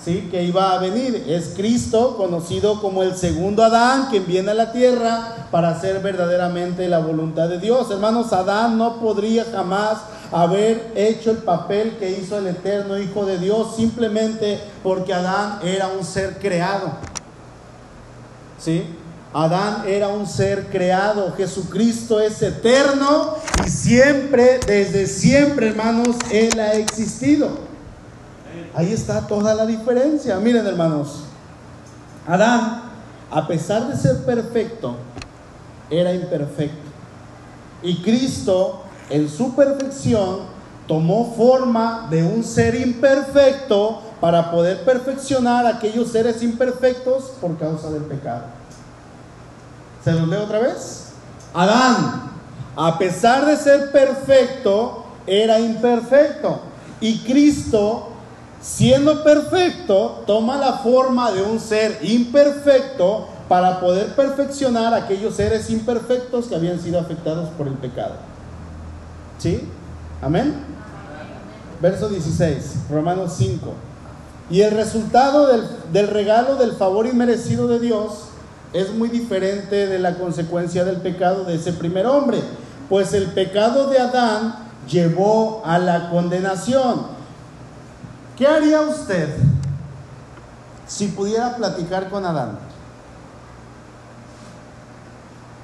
[0.04, 0.28] ¿sí?
[0.30, 1.24] que iba a venir.
[1.26, 6.88] Es Cristo, conocido como el segundo Adán, que viene a la tierra para hacer verdaderamente
[6.88, 7.90] la voluntad de Dios.
[7.90, 9.98] Hermanos, Adán no podría jamás
[10.30, 15.88] haber hecho el papel que hizo el eterno Hijo de Dios, simplemente porque Adán era
[15.88, 16.92] un ser creado.
[18.58, 18.84] ¿Sí?
[19.34, 23.34] Adán era un ser creado, Jesucristo es eterno
[23.66, 27.48] y siempre, desde siempre, hermanos, Él ha existido.
[28.76, 30.36] Ahí está toda la diferencia.
[30.36, 31.24] Miren, hermanos,
[32.28, 32.82] Adán,
[33.28, 34.94] a pesar de ser perfecto,
[35.90, 36.88] era imperfecto.
[37.82, 40.42] Y Cristo, en su perfección,
[40.86, 47.90] tomó forma de un ser imperfecto para poder perfeccionar a aquellos seres imperfectos por causa
[47.90, 48.53] del pecado.
[50.04, 51.04] ¿Se los leo otra vez?
[51.54, 52.30] Adán,
[52.76, 56.60] a pesar de ser perfecto, era imperfecto.
[57.00, 58.08] Y Cristo,
[58.60, 66.46] siendo perfecto, toma la forma de un ser imperfecto para poder perfeccionar aquellos seres imperfectos
[66.46, 68.16] que habían sido afectados por el pecado.
[69.38, 69.66] ¿Sí?
[70.20, 70.54] Amén.
[71.80, 73.72] Verso 16, Romanos 5.
[74.50, 78.28] Y el resultado del, del regalo del favor inmerecido de Dios
[78.74, 82.42] es muy diferente de la consecuencia del pecado de ese primer hombre,
[82.88, 84.56] pues el pecado de Adán
[84.88, 87.06] llevó a la condenación.
[88.36, 89.28] ¿Qué haría usted
[90.88, 92.58] si pudiera platicar con Adán?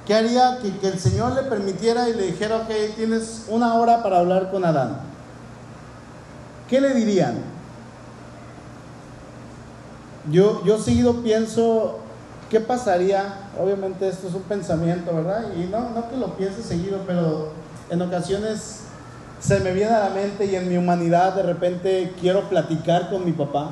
[0.07, 4.19] ¿Qué haría que, el Señor le permitiera y le dijera, ok, tienes una hora para
[4.19, 4.99] hablar con Adán?
[6.69, 7.43] ¿Qué le dirían?
[10.31, 12.00] Yo, yo seguido pienso
[12.51, 13.33] ¿qué pasaría?
[13.57, 15.45] Obviamente esto es un pensamiento, ¿verdad?
[15.55, 17.53] Y no, no que lo piense seguido, pero
[17.89, 18.81] en ocasiones
[19.39, 23.23] se me viene a la mente y en mi humanidad de repente quiero platicar con
[23.25, 23.71] mi papá.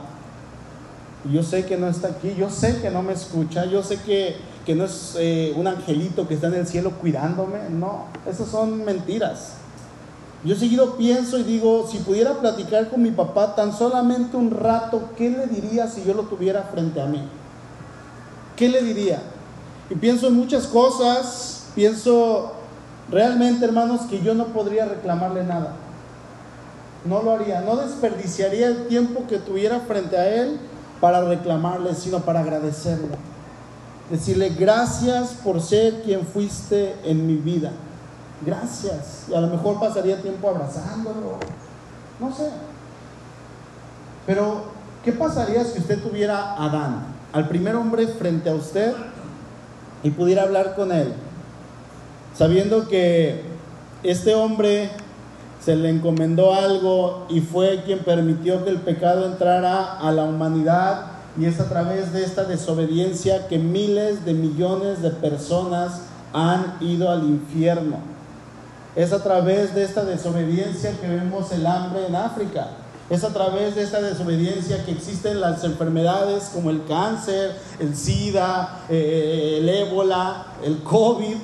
[1.29, 4.37] yo sé que no está aquí, yo sé que no me escucha, yo sé que,
[4.65, 7.59] que no es eh, un angelito que está en el cielo cuidándome.
[7.69, 9.55] No, esas son mentiras.
[10.45, 15.09] Yo seguido pienso y digo, si pudiera platicar con mi papá tan solamente un rato,
[15.17, 17.21] ¿qué le diría si yo lo tuviera frente a mí?
[18.59, 19.21] ¿Qué le diría?
[19.89, 22.51] Y pienso en muchas cosas, pienso
[23.09, 25.75] realmente, hermanos, que yo no podría reclamarle nada.
[27.05, 30.59] No lo haría, no desperdiciaría el tiempo que tuviera frente a él
[30.99, 33.15] para reclamarle, sino para agradecerle.
[34.11, 37.71] Decirle gracias por ser quien fuiste en mi vida.
[38.45, 39.27] Gracias.
[39.29, 41.37] Y a lo mejor pasaría tiempo abrazándolo.
[42.19, 42.49] No sé.
[44.27, 44.63] Pero,
[45.05, 47.18] ¿qué pasaría si usted tuviera a Adán?
[47.33, 48.93] Al primer hombre frente a usted
[50.03, 51.13] y pudiera hablar con él,
[52.35, 53.41] sabiendo que
[54.03, 54.89] este hombre
[55.63, 61.05] se le encomendó algo y fue quien permitió que el pecado entrara a la humanidad
[61.37, 66.01] y es a través de esta desobediencia que miles de millones de personas
[66.33, 67.97] han ido al infierno.
[68.95, 72.67] Es a través de esta desobediencia que vemos el hambre en África.
[73.09, 78.81] Es a través de esta desobediencia que existen las enfermedades como el cáncer, el SIDA,
[78.87, 81.37] eh, el ébola, el COVID.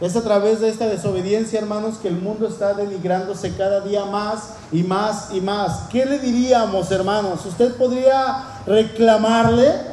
[0.00, 4.54] Es a través de esta desobediencia, hermanos, que el mundo está denigrándose cada día más
[4.72, 5.82] y más y más.
[5.88, 7.46] ¿Qué le diríamos, hermanos?
[7.46, 9.92] Usted podría reclamarle.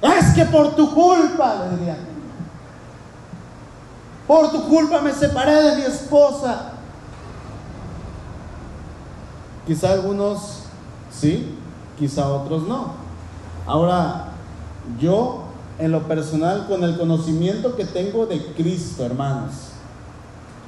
[0.00, 1.98] Es que por tu culpa, le dirían.
[4.26, 6.71] Por tu culpa me separé de mi esposa.
[9.66, 10.64] Quizá algunos
[11.10, 11.54] sí,
[11.98, 12.94] quizá otros no.
[13.66, 14.28] Ahora,
[14.98, 15.44] yo
[15.78, 19.52] en lo personal, con el conocimiento que tengo de Cristo, hermanos,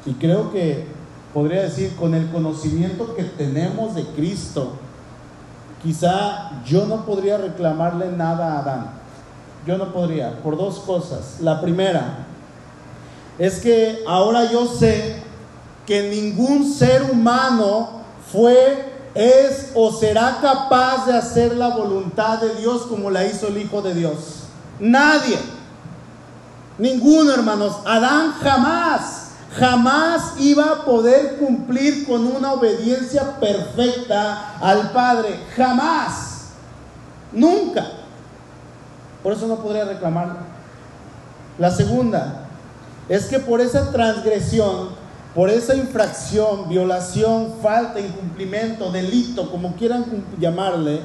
[0.06, 0.86] y creo que
[1.32, 4.74] podría decir, con el conocimiento que tenemos de Cristo,
[5.82, 8.90] quizá yo no podría reclamarle nada a Adán.
[9.66, 11.40] Yo no podría, por dos cosas.
[11.40, 12.26] La primera
[13.38, 15.16] es que ahora yo sé
[15.86, 18.03] que ningún ser humano
[18.34, 23.58] fue, es o será capaz de hacer la voluntad de Dios como la hizo el
[23.58, 24.42] Hijo de Dios.
[24.80, 25.38] Nadie.
[26.78, 27.76] Ninguno, hermanos.
[27.86, 35.38] Adán jamás, jamás iba a poder cumplir con una obediencia perfecta al Padre.
[35.56, 36.48] Jamás.
[37.32, 37.86] Nunca.
[39.22, 40.38] Por eso no podría reclamarlo.
[41.58, 42.46] La segunda
[43.08, 44.88] es que por esa transgresión
[45.34, 50.04] por esa infracción, violación, falta, incumplimiento, delito, como quieran
[50.38, 51.00] llamarle,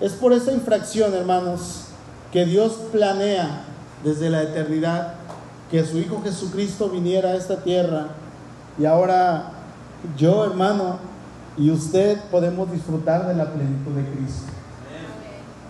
[0.00, 1.86] es por esa infracción, hermanos,
[2.30, 3.62] que Dios planea
[4.04, 5.14] desde la eternidad
[5.70, 8.08] que su Hijo Jesucristo viniera a esta tierra.
[8.78, 9.50] Y ahora
[10.16, 10.98] yo, hermano,
[11.56, 14.52] y usted podemos disfrutar de la plenitud de Cristo.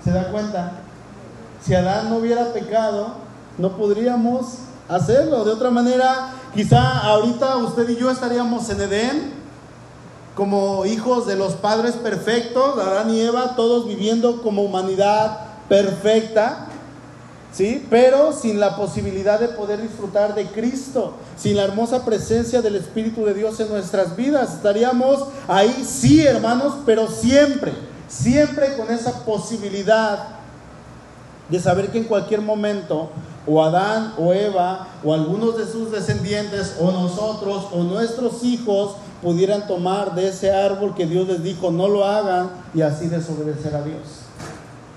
[0.04, 0.72] ¿Se da cuenta?
[1.62, 3.14] Si Adán no hubiera pecado,
[3.56, 5.44] no podríamos hacerlo.
[5.44, 9.32] De otra manera, Quizá ahorita usted y yo estaríamos en Edén
[10.34, 16.66] como hijos de los padres perfectos, Adán y Eva, todos viviendo como humanidad perfecta,
[17.52, 17.86] ¿sí?
[17.90, 23.24] Pero sin la posibilidad de poder disfrutar de Cristo, sin la hermosa presencia del Espíritu
[23.24, 24.54] de Dios en nuestras vidas.
[24.54, 27.72] Estaríamos ahí, sí, hermanos, pero siempre,
[28.08, 30.28] siempre con esa posibilidad
[31.48, 33.10] de saber que en cualquier momento
[33.48, 39.66] o Adán o Eva o algunos de sus descendientes o nosotros o nuestros hijos pudieran
[39.66, 43.82] tomar de ese árbol que Dios les dijo no lo hagan y así desobedecer a
[43.82, 44.02] Dios.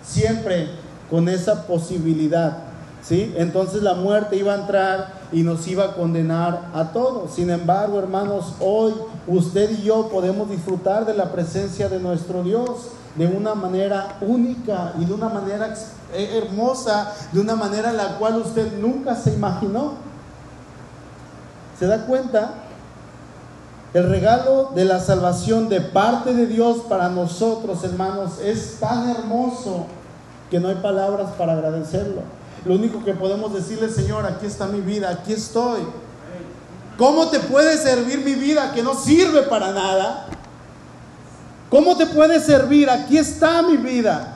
[0.06, 0.70] Siempre
[1.10, 2.58] con esa posibilidad,
[3.02, 3.34] ¿sí?
[3.38, 7.34] Entonces la muerte iba a entrar y nos iba a condenar a todos.
[7.34, 8.94] Sin embargo, hermanos, hoy
[9.28, 14.94] usted y yo podemos disfrutar de la presencia de nuestro Dios de una manera única
[15.00, 15.74] y de una manera
[16.14, 19.94] hermosa, de una manera en la cual usted nunca se imaginó.
[21.80, 22.54] ¿Se da cuenta?
[23.94, 29.88] El regalo de la salvación de parte de Dios para nosotros, hermanos, es tan hermoso
[30.50, 32.22] que no hay palabras para agradecerlo.
[32.66, 35.82] Lo único que podemos decirle, Señor, aquí está mi vida, aquí estoy.
[36.98, 40.28] ¿Cómo te puede servir mi vida que no sirve para nada?
[41.70, 42.90] ¿Cómo te puede servir?
[42.90, 44.31] Aquí está mi vida.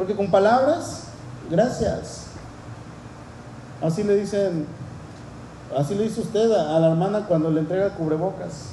[0.00, 1.02] Porque con palabras,
[1.50, 2.22] gracias.
[3.82, 4.64] Así le dicen,
[5.76, 8.70] así le dice usted a, la hermana cuando le entrega cubrebocas.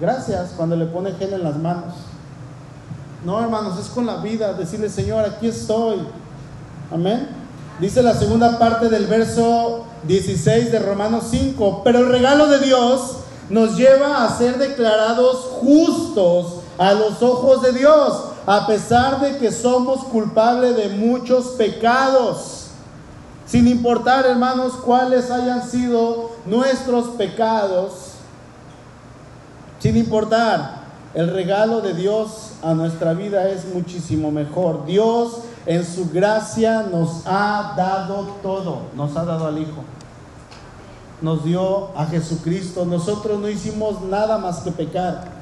[0.00, 1.94] Gracias cuando le pone gel en las manos.
[3.24, 5.98] No, hermanos, es con la vida, decirle, Señor, aquí estoy.
[6.92, 7.30] Amén.
[7.80, 13.16] Dice la segunda parte del verso 16 de Romanos 5, pero el regalo de Dios
[13.50, 19.52] nos lleva a ser declarados justos a los ojos de Dios, a pesar de que
[19.52, 22.68] somos culpables de muchos pecados.
[23.44, 28.12] Sin importar, hermanos, cuáles hayan sido nuestros pecados,
[29.78, 30.78] sin importar,
[31.12, 34.86] el regalo de Dios a nuestra vida es muchísimo mejor.
[34.86, 39.84] Dios en su gracia nos ha dado todo, nos ha dado al Hijo
[41.20, 42.84] nos dio a Jesucristo.
[42.84, 45.37] Nosotros no hicimos nada más que pecar.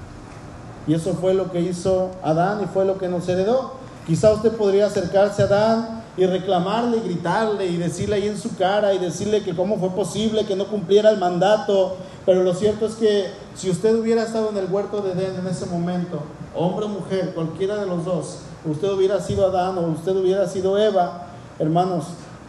[0.87, 3.75] Y eso fue lo que hizo Adán y fue lo que nos heredó.
[4.07, 8.57] Quizá usted podría acercarse a Adán y reclamarle y gritarle y decirle ahí en su
[8.57, 11.97] cara y decirle que cómo fue posible que no cumpliera el mandato.
[12.25, 15.47] Pero lo cierto es que si usted hubiera estado en el huerto de Edén en
[15.47, 16.21] ese momento,
[16.55, 20.79] hombre o mujer, cualquiera de los dos, usted hubiera sido Adán o usted hubiera sido
[20.79, 21.27] Eva,
[21.59, 22.05] hermanos,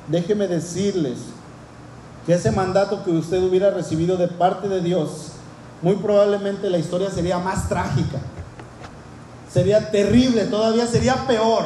[0.08, 1.18] déjeme decirles
[2.26, 5.32] que ese mandato que usted hubiera recibido de parte de Dios,
[5.82, 8.20] muy probablemente la historia sería más trágica.
[9.52, 11.64] Sería terrible, todavía sería peor.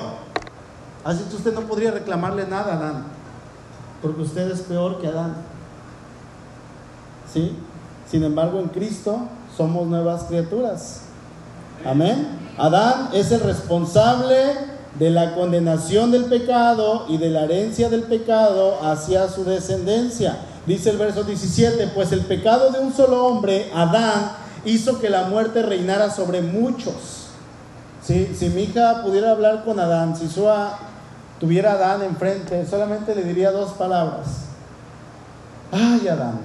[1.04, 3.04] Así que usted no podría reclamarle nada a Adán,
[4.02, 5.36] porque usted es peor que Adán.
[7.32, 7.56] ¿Sí?
[8.10, 11.02] Sin embargo, en Cristo somos nuevas criaturas.
[11.86, 12.28] Amén.
[12.58, 14.36] Adán es el responsable
[15.00, 20.38] de la condenación del pecado y de la herencia del pecado hacia su descendencia.
[20.66, 24.34] Dice el verso 17, pues el pecado de un solo hombre, Adán,
[24.64, 27.30] hizo que la muerte reinara sobre muchos.
[28.04, 30.48] Si, si mi hija pudiera hablar con Adán, si su
[31.40, 34.28] tuviera Adán enfrente, solamente le diría dos palabras.
[35.72, 36.40] Ay, Adán.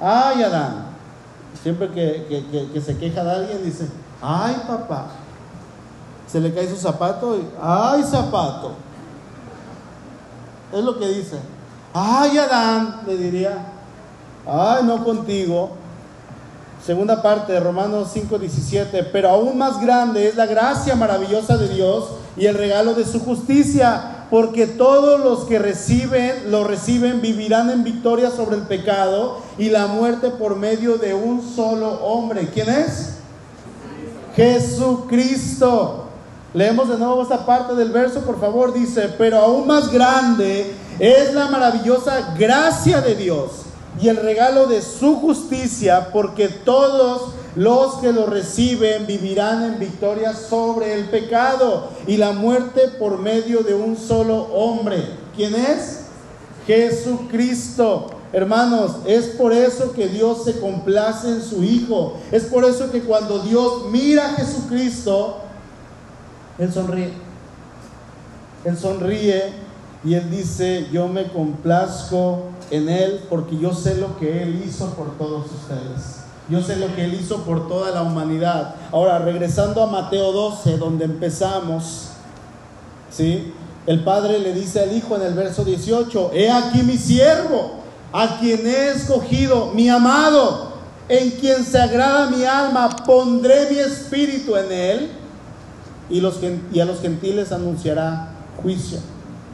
[0.00, 0.86] Ay, Adán.
[1.62, 3.88] Siempre que, que se queja de alguien, dice,
[4.22, 5.08] ay, papá.
[6.26, 8.72] Se le cae su zapato y, ay, zapato.
[10.72, 11.38] Es lo que dice.
[11.92, 13.64] Ay, Adán, le diría,
[14.46, 15.70] ay, no contigo.
[16.84, 22.06] Segunda parte de Romanos 5:17, pero aún más grande es la gracia maravillosa de Dios
[22.36, 27.84] y el regalo de su justicia, porque todos los que reciben, lo reciben, vivirán en
[27.84, 32.48] victoria sobre el pecado y la muerte por medio de un solo hombre.
[32.52, 33.16] ¿Quién es?
[34.36, 36.07] Jesucristo.
[36.54, 41.34] Leemos de nuevo esta parte del verso, por favor, dice, pero aún más grande es
[41.34, 43.50] la maravillosa gracia de Dios
[44.00, 50.34] y el regalo de su justicia, porque todos los que lo reciben vivirán en victoria
[50.34, 55.04] sobre el pecado y la muerte por medio de un solo hombre.
[55.36, 56.04] ¿Quién es?
[56.66, 58.10] Jesucristo.
[58.32, 62.14] Hermanos, es por eso que Dios se complace en su Hijo.
[62.30, 65.47] Es por eso que cuando Dios mira a Jesucristo,
[66.58, 67.12] Él sonríe.
[68.64, 69.52] Él sonríe
[70.04, 74.90] y él dice, yo me complazco en él porque yo sé lo que él hizo
[74.94, 76.18] por todos ustedes.
[76.48, 78.74] Yo sé lo que él hizo por toda la humanidad.
[78.90, 82.08] Ahora, regresando a Mateo 12, donde empezamos,
[83.10, 83.52] ¿sí?
[83.86, 87.76] El padre le dice al hijo en el verso 18, he aquí mi siervo,
[88.12, 90.72] a quien he escogido, mi amado,
[91.08, 95.17] en quien se agrada mi alma, pondré mi espíritu en él
[96.10, 96.20] y,
[96.80, 98.30] a los gentiles anunciará
[98.62, 98.98] juicio.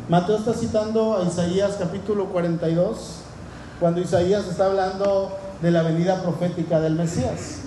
[0.09, 3.21] Mateo está citando a Isaías capítulo 42,
[3.81, 5.31] cuando Isaías está hablando
[5.63, 7.61] de la venida profética del Mesías.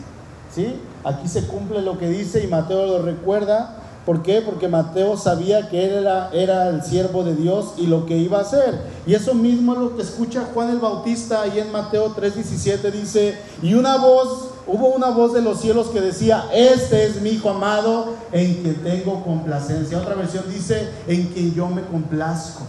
[0.54, 0.80] ¿Sí?
[1.04, 3.78] Aquí se cumple lo que dice y Mateo lo recuerda
[4.08, 4.42] ¿Por qué?
[4.42, 8.38] Porque Mateo sabía que él era, era, el siervo de Dios y lo que iba
[8.38, 8.80] a hacer.
[9.06, 13.38] Y eso mismo es lo que escucha Juan el Bautista ahí en Mateo 3:17 dice,
[13.62, 17.50] y una voz, hubo una voz de los cielos que decía, este es mi hijo
[17.50, 19.98] amado en quien tengo complacencia.
[19.98, 22.64] Otra versión dice, en quien yo me complazco.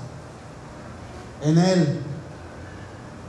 [1.42, 1.98] En él.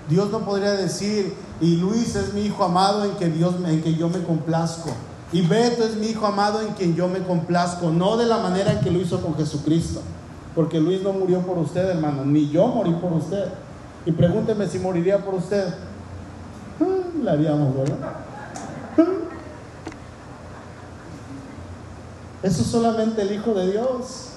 [0.07, 3.95] Dios no podría decir, y Luis es mi hijo amado en que, Dios, en que
[3.95, 4.89] yo me complazco.
[5.31, 8.71] Y Beto es mi hijo amado en quien yo me complazco, no de la manera
[8.71, 10.01] en que lo hizo con Jesucristo.
[10.55, 13.45] Porque Luis no murió por usted, hermano, ni yo morí por usted.
[14.05, 15.67] Y pregúnteme si moriría por usted.
[16.81, 16.85] Ah,
[17.21, 18.28] la haríamos, ¿verdad?
[22.41, 24.29] Eso es solamente el Hijo de Dios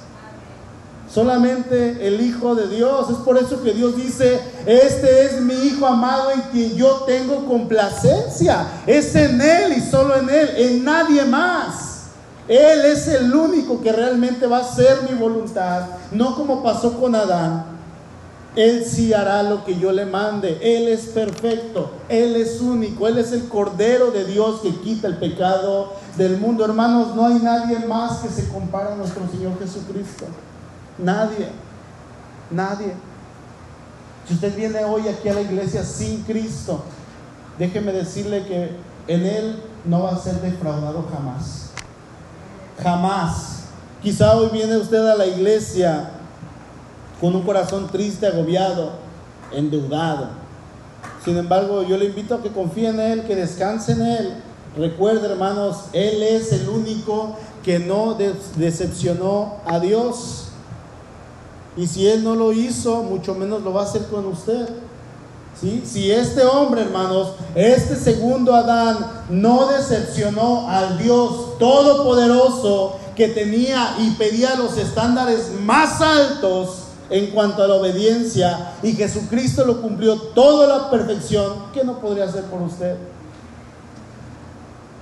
[1.13, 3.11] solamente el Hijo de Dios.
[3.11, 7.47] Es por eso que Dios dice, este es mi Hijo amado en quien yo tengo
[7.47, 8.67] complacencia.
[8.87, 11.89] Es en Él y solo en Él, en nadie más.
[12.49, 17.15] Él es el único que realmente va a hacer mi voluntad, no como pasó con
[17.15, 17.72] Adán.
[18.55, 20.59] Él sí hará lo que yo le mande.
[20.61, 21.91] Él es perfecto.
[22.09, 23.09] Él es único.
[23.09, 26.65] Él es el Cordero de Dios que quita el pecado del mundo.
[26.65, 30.27] Hermanos, no hay nadie más que se compara a nuestro Señor Jesucristo.
[30.99, 31.49] Nadie,
[32.51, 32.93] nadie.
[34.29, 36.83] Si usted viene hoy aquí a la iglesia sin Cristo,
[37.59, 38.71] déjeme decirle que
[39.09, 41.71] en Él no va a ser defraudado jamás.
[42.83, 43.63] Jamás.
[44.03, 46.11] Quizá hoy viene usted a la iglesia
[47.23, 48.91] con un corazón triste, agobiado,
[49.53, 50.31] endeudado.
[51.25, 54.35] Sin embargo, yo le invito a que confíe en Él, que descanse en Él.
[54.77, 58.19] Recuerde, hermanos, Él es el único que no
[58.57, 60.49] decepcionó a Dios.
[61.77, 64.69] Y si Él no lo hizo, mucho menos lo va a hacer con usted.
[65.61, 65.85] ¿Sí?
[65.87, 68.99] Si este hombre, hermanos, este segundo Adán,
[69.31, 76.82] no decepcionó al Dios Todopoderoso que tenía y pedía los estándares más altos
[77.13, 82.25] en cuanto a la obediencia y Jesucristo lo cumplió toda la perfección, ¿qué no podría
[82.25, 82.97] hacer por usted?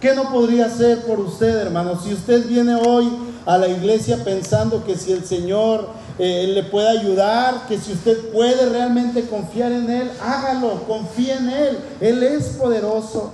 [0.01, 2.01] ¿Qué no podría hacer por usted, hermano?
[2.01, 3.09] Si usted viene hoy
[3.47, 5.89] a la iglesia pensando que si el Señor
[6.19, 11.51] eh, le pueda ayudar, que si usted puede realmente confiar en Él, hágalo, confíe en
[11.51, 11.79] Él.
[12.01, 13.33] Él es poderoso.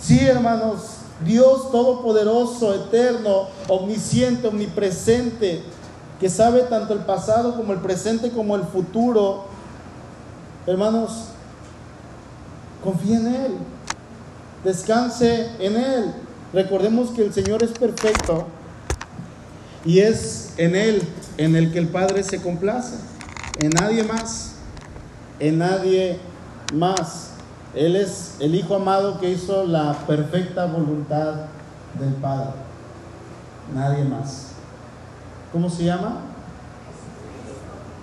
[0.00, 0.80] Sí, hermanos,
[1.24, 5.62] Dios todopoderoso, eterno, omnisciente, omnipresente,
[6.20, 9.46] que sabe tanto el pasado como el presente como el futuro.
[10.66, 11.26] Hermanos,
[12.82, 13.52] confíe en Él,
[14.62, 16.14] descanse en Él.
[16.52, 18.46] Recordemos que el Señor es perfecto
[19.84, 21.02] y es en Él
[21.36, 22.96] en el que el Padre se complace,
[23.58, 24.52] en nadie más,
[25.40, 26.18] en nadie
[26.72, 27.30] más.
[27.74, 31.34] Él es el Hijo amado que hizo la perfecta voluntad
[31.98, 32.50] del Padre,
[33.74, 34.53] nadie más.
[35.54, 36.16] ¿Cómo se llama?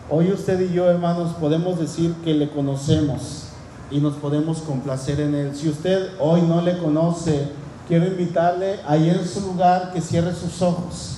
[0.09, 3.47] Hoy usted y yo, hermanos, podemos decir que le conocemos
[3.91, 5.53] y nos podemos complacer en Él.
[5.53, 7.49] Si usted hoy no le conoce,
[7.89, 11.17] quiero invitarle ahí en su lugar que cierre sus ojos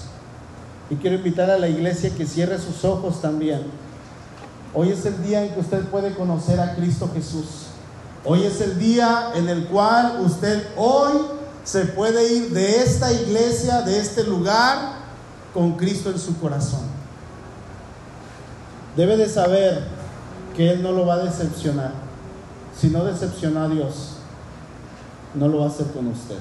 [0.89, 3.61] y quiero invitar a la iglesia que cierre sus ojos también.
[4.73, 7.67] Hoy es el día en que usted puede conocer a Cristo Jesús.
[8.25, 11.13] Hoy es el día en el cual usted hoy
[11.63, 14.92] se puede ir de esta iglesia, de este lugar,
[15.53, 16.81] con Cristo en su corazón.
[18.95, 19.83] Debe de saber
[20.55, 21.91] que Él no lo va a decepcionar.
[22.79, 24.17] Si no decepciona a Dios,
[25.35, 26.37] no lo va a hacer con usted.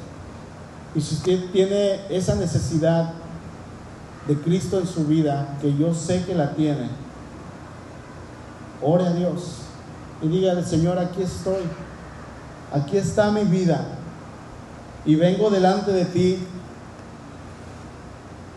[0.94, 3.12] Y si usted tiene esa necesidad
[4.26, 6.88] de Cristo en su vida, que yo sé que la tiene,
[8.82, 9.58] ore a Dios
[10.20, 11.62] y dígale, Señor, aquí estoy,
[12.72, 13.84] aquí está mi vida
[15.04, 16.46] y vengo delante de ti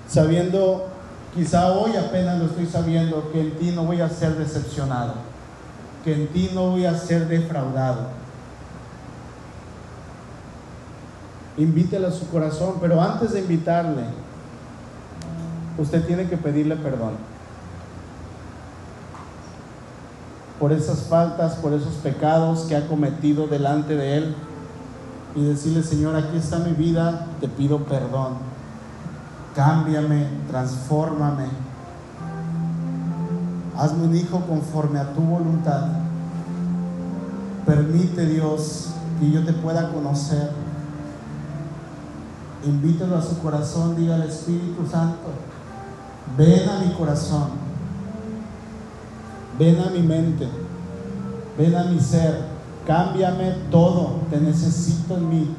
[0.08, 0.88] sabiendo,
[1.34, 5.14] quizá hoy apenas lo estoy sabiendo, que en ti no voy a ser decepcionado,
[6.04, 8.10] que en ti no voy a ser defraudado.
[11.58, 14.04] Invítele a su corazón, pero antes de invitarle,
[15.78, 17.14] usted tiene que pedirle perdón
[20.60, 24.36] por esas faltas, por esos pecados que ha cometido delante de Él
[25.36, 28.36] y decirle, Señor, aquí está mi vida, te pido perdón,
[29.56, 31.46] cámbiame, transfórmame,
[33.78, 35.88] hazme un hijo conforme a tu voluntad,
[37.66, 38.90] permite Dios
[39.20, 40.52] que yo te pueda conocer,
[42.66, 45.30] invítalo a su corazón, diga al Espíritu Santo,
[46.38, 47.50] ven a mi corazón,
[49.58, 50.50] ven a mi mente,
[51.58, 52.46] ven a mi ser,
[52.86, 55.56] cámbiame todo, te necesito en mí.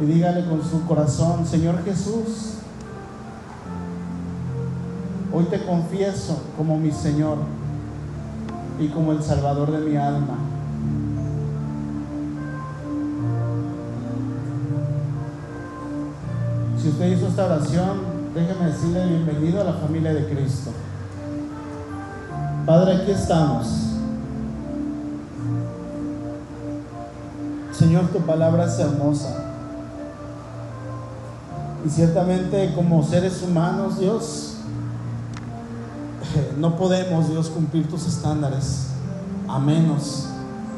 [0.00, 2.54] Y dígale con su corazón, Señor Jesús,
[5.30, 7.36] hoy te confieso como mi Señor
[8.78, 10.38] y como el Salvador de mi alma.
[16.80, 18.00] Si usted hizo esta oración,
[18.34, 20.70] déjeme decirle bienvenido a la familia de Cristo.
[22.64, 23.66] Padre, aquí estamos.
[27.72, 29.39] Señor, tu palabra es hermosa.
[31.84, 34.56] Y ciertamente como seres humanos, Dios,
[36.58, 38.88] no podemos, Dios, cumplir tus estándares
[39.48, 40.26] a menos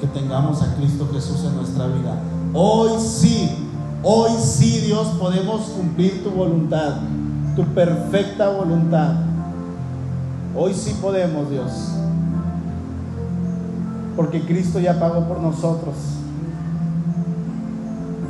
[0.01, 2.17] que tengamos a Cristo Jesús en nuestra vida.
[2.55, 3.69] Hoy sí
[4.05, 6.97] Hoy sí, Dios, podemos cumplir tu voluntad,
[7.55, 9.15] tu perfecta voluntad.
[10.57, 11.71] Hoy sí podemos, Dios.
[14.17, 15.95] Porque Cristo ya pagó por nosotros.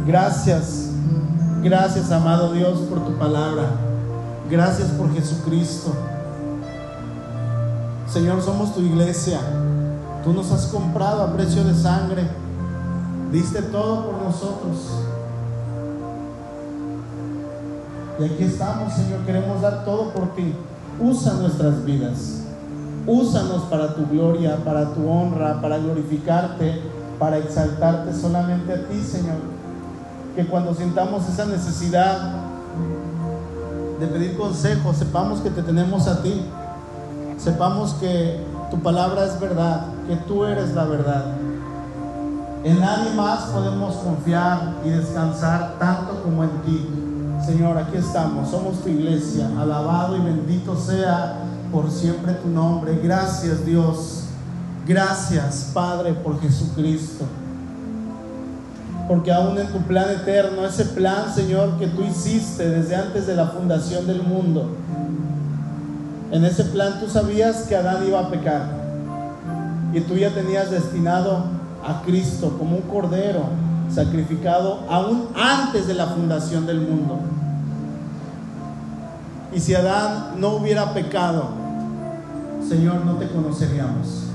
[0.07, 0.91] Gracias,
[1.63, 3.65] gracias, amado Dios, por tu palabra.
[4.51, 5.93] Gracias por Jesucristo.
[8.07, 9.41] Señor, somos tu iglesia.
[10.25, 12.29] Tú nos has comprado a precio de sangre.
[13.31, 14.77] Diste todo por nosotros.
[18.21, 20.55] Y aquí estamos, Señor, queremos dar todo por ti.
[21.01, 22.43] Usa nuestras vidas.
[23.07, 26.83] Úsanos para tu gloria, para tu honra, para glorificarte,
[27.19, 29.62] para exaltarte solamente a ti, Señor.
[30.35, 32.33] Que cuando sintamos esa necesidad
[34.01, 36.43] de pedir consejo, sepamos que te tenemos a ti.
[37.39, 41.25] Sepamos que tu palabra es verdad, que tú eres la verdad.
[42.65, 46.89] En nadie más podemos confiar y descansar tanto como en ti.
[47.45, 49.51] Señor, aquí estamos, somos tu iglesia.
[49.59, 51.39] Alabado y bendito sea
[51.73, 53.01] por siempre tu nombre.
[53.03, 54.25] Gracias Dios.
[54.87, 57.25] Gracias Padre por Jesucristo.
[59.09, 63.35] Porque aún en tu plan eterno, ese plan, Señor, que tú hiciste desde antes de
[63.35, 64.77] la fundación del mundo,
[66.31, 68.63] en ese plan tú sabías que Adán iba a pecar.
[69.93, 71.45] Y tú ya tenías destinado
[71.87, 73.45] a Cristo como un cordero
[73.91, 77.19] sacrificado aún antes de la fundación del mundo.
[79.55, 81.49] Y si Adán no hubiera pecado,
[82.67, 84.32] Señor, no te conoceríamos.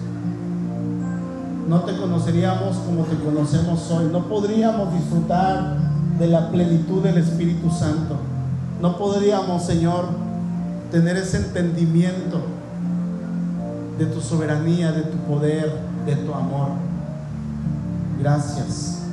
[1.68, 4.09] No te conoceríamos como te conocemos hoy.
[4.11, 5.78] No podríamos disfrutar
[6.18, 8.15] de la plenitud del Espíritu Santo.
[8.82, 10.05] No podríamos, Señor,
[10.91, 12.39] tener ese entendimiento
[13.97, 15.74] de tu soberanía, de tu poder,
[16.05, 16.70] de tu amor.
[18.20, 19.03] Gracias.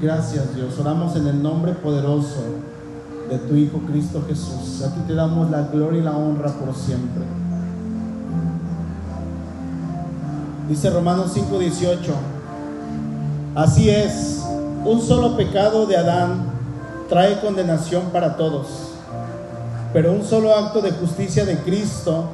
[0.00, 0.78] Gracias Dios.
[0.78, 2.42] Oramos en el nombre poderoso
[3.28, 4.82] de tu Hijo Cristo Jesús.
[4.82, 7.24] A ti te damos la gloria y la honra por siempre.
[10.68, 12.12] Dice Romanos 5:18.
[13.54, 14.42] Así es,
[14.84, 16.46] un solo pecado de Adán
[17.08, 18.66] trae condenación para todos,
[19.92, 22.24] pero un solo acto de justicia de Cristo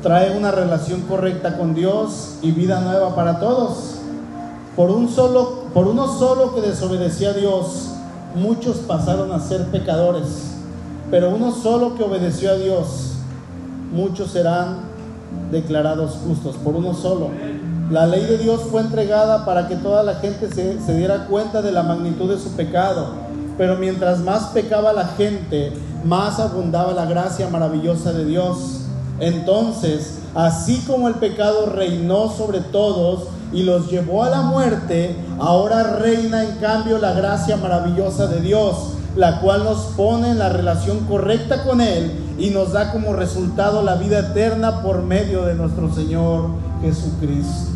[0.00, 3.96] trae una relación correcta con Dios y vida nueva para todos.
[4.76, 7.90] Por, un solo, por uno solo que desobedecía a Dios,
[8.36, 10.52] muchos pasaron a ser pecadores,
[11.10, 13.14] pero uno solo que obedeció a Dios,
[13.92, 14.95] muchos serán
[15.50, 17.30] declarados justos, por uno solo.
[17.90, 21.70] La ley de Dios fue entregada para que toda la gente se, diera cuenta de
[21.70, 23.10] la magnitud de su pecado,
[23.56, 25.72] pero mientras más pecaba la gente,
[26.04, 28.80] más abundaba la gracia maravillosa de Dios.
[29.20, 35.96] Entonces, así como el pecado reinó sobre todos, y los llevó a la muerte, ahora
[35.98, 41.06] reina en cambio la gracia maravillosa de Dios, la cual nos pone en la relación
[41.06, 45.92] correcta con Él y nos da como resultado la vida eterna por medio de nuestro
[45.94, 46.50] Señor
[46.82, 47.70] Jesucristo.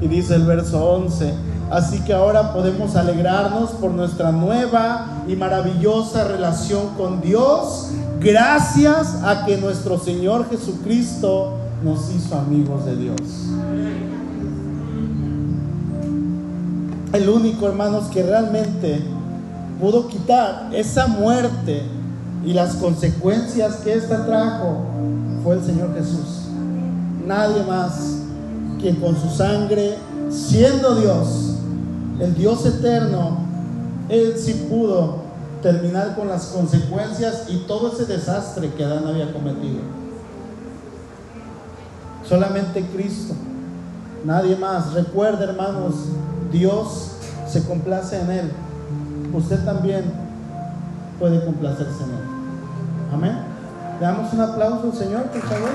[0.00, 1.34] Y dice el verso 11,
[1.70, 7.90] así que ahora podemos alegrarnos por nuestra nueva y maravillosa relación con Dios,
[8.20, 13.48] gracias a que nuestro Señor Jesucristo nos hizo amigos de Dios.
[17.12, 19.02] el único, hermanos, que realmente
[19.80, 21.82] pudo quitar esa muerte
[22.48, 24.78] y las consecuencias que ésta trajo
[25.44, 26.46] fue el Señor Jesús.
[27.26, 28.22] Nadie más
[28.80, 29.98] quien con su sangre,
[30.30, 31.56] siendo Dios,
[32.18, 33.36] el Dios eterno,
[34.08, 35.18] Él sí pudo
[35.60, 39.80] terminar con las consecuencias y todo ese desastre que Adán había cometido.
[42.26, 43.34] Solamente Cristo,
[44.24, 44.94] nadie más.
[44.94, 45.96] Recuerda, hermanos,
[46.50, 47.10] Dios
[47.46, 48.52] se complace en Él.
[49.34, 50.04] Usted también
[51.18, 52.37] puede complacerse en Él.
[53.12, 53.38] Amén.
[53.98, 55.70] Le damos un aplauso al Señor, por favor.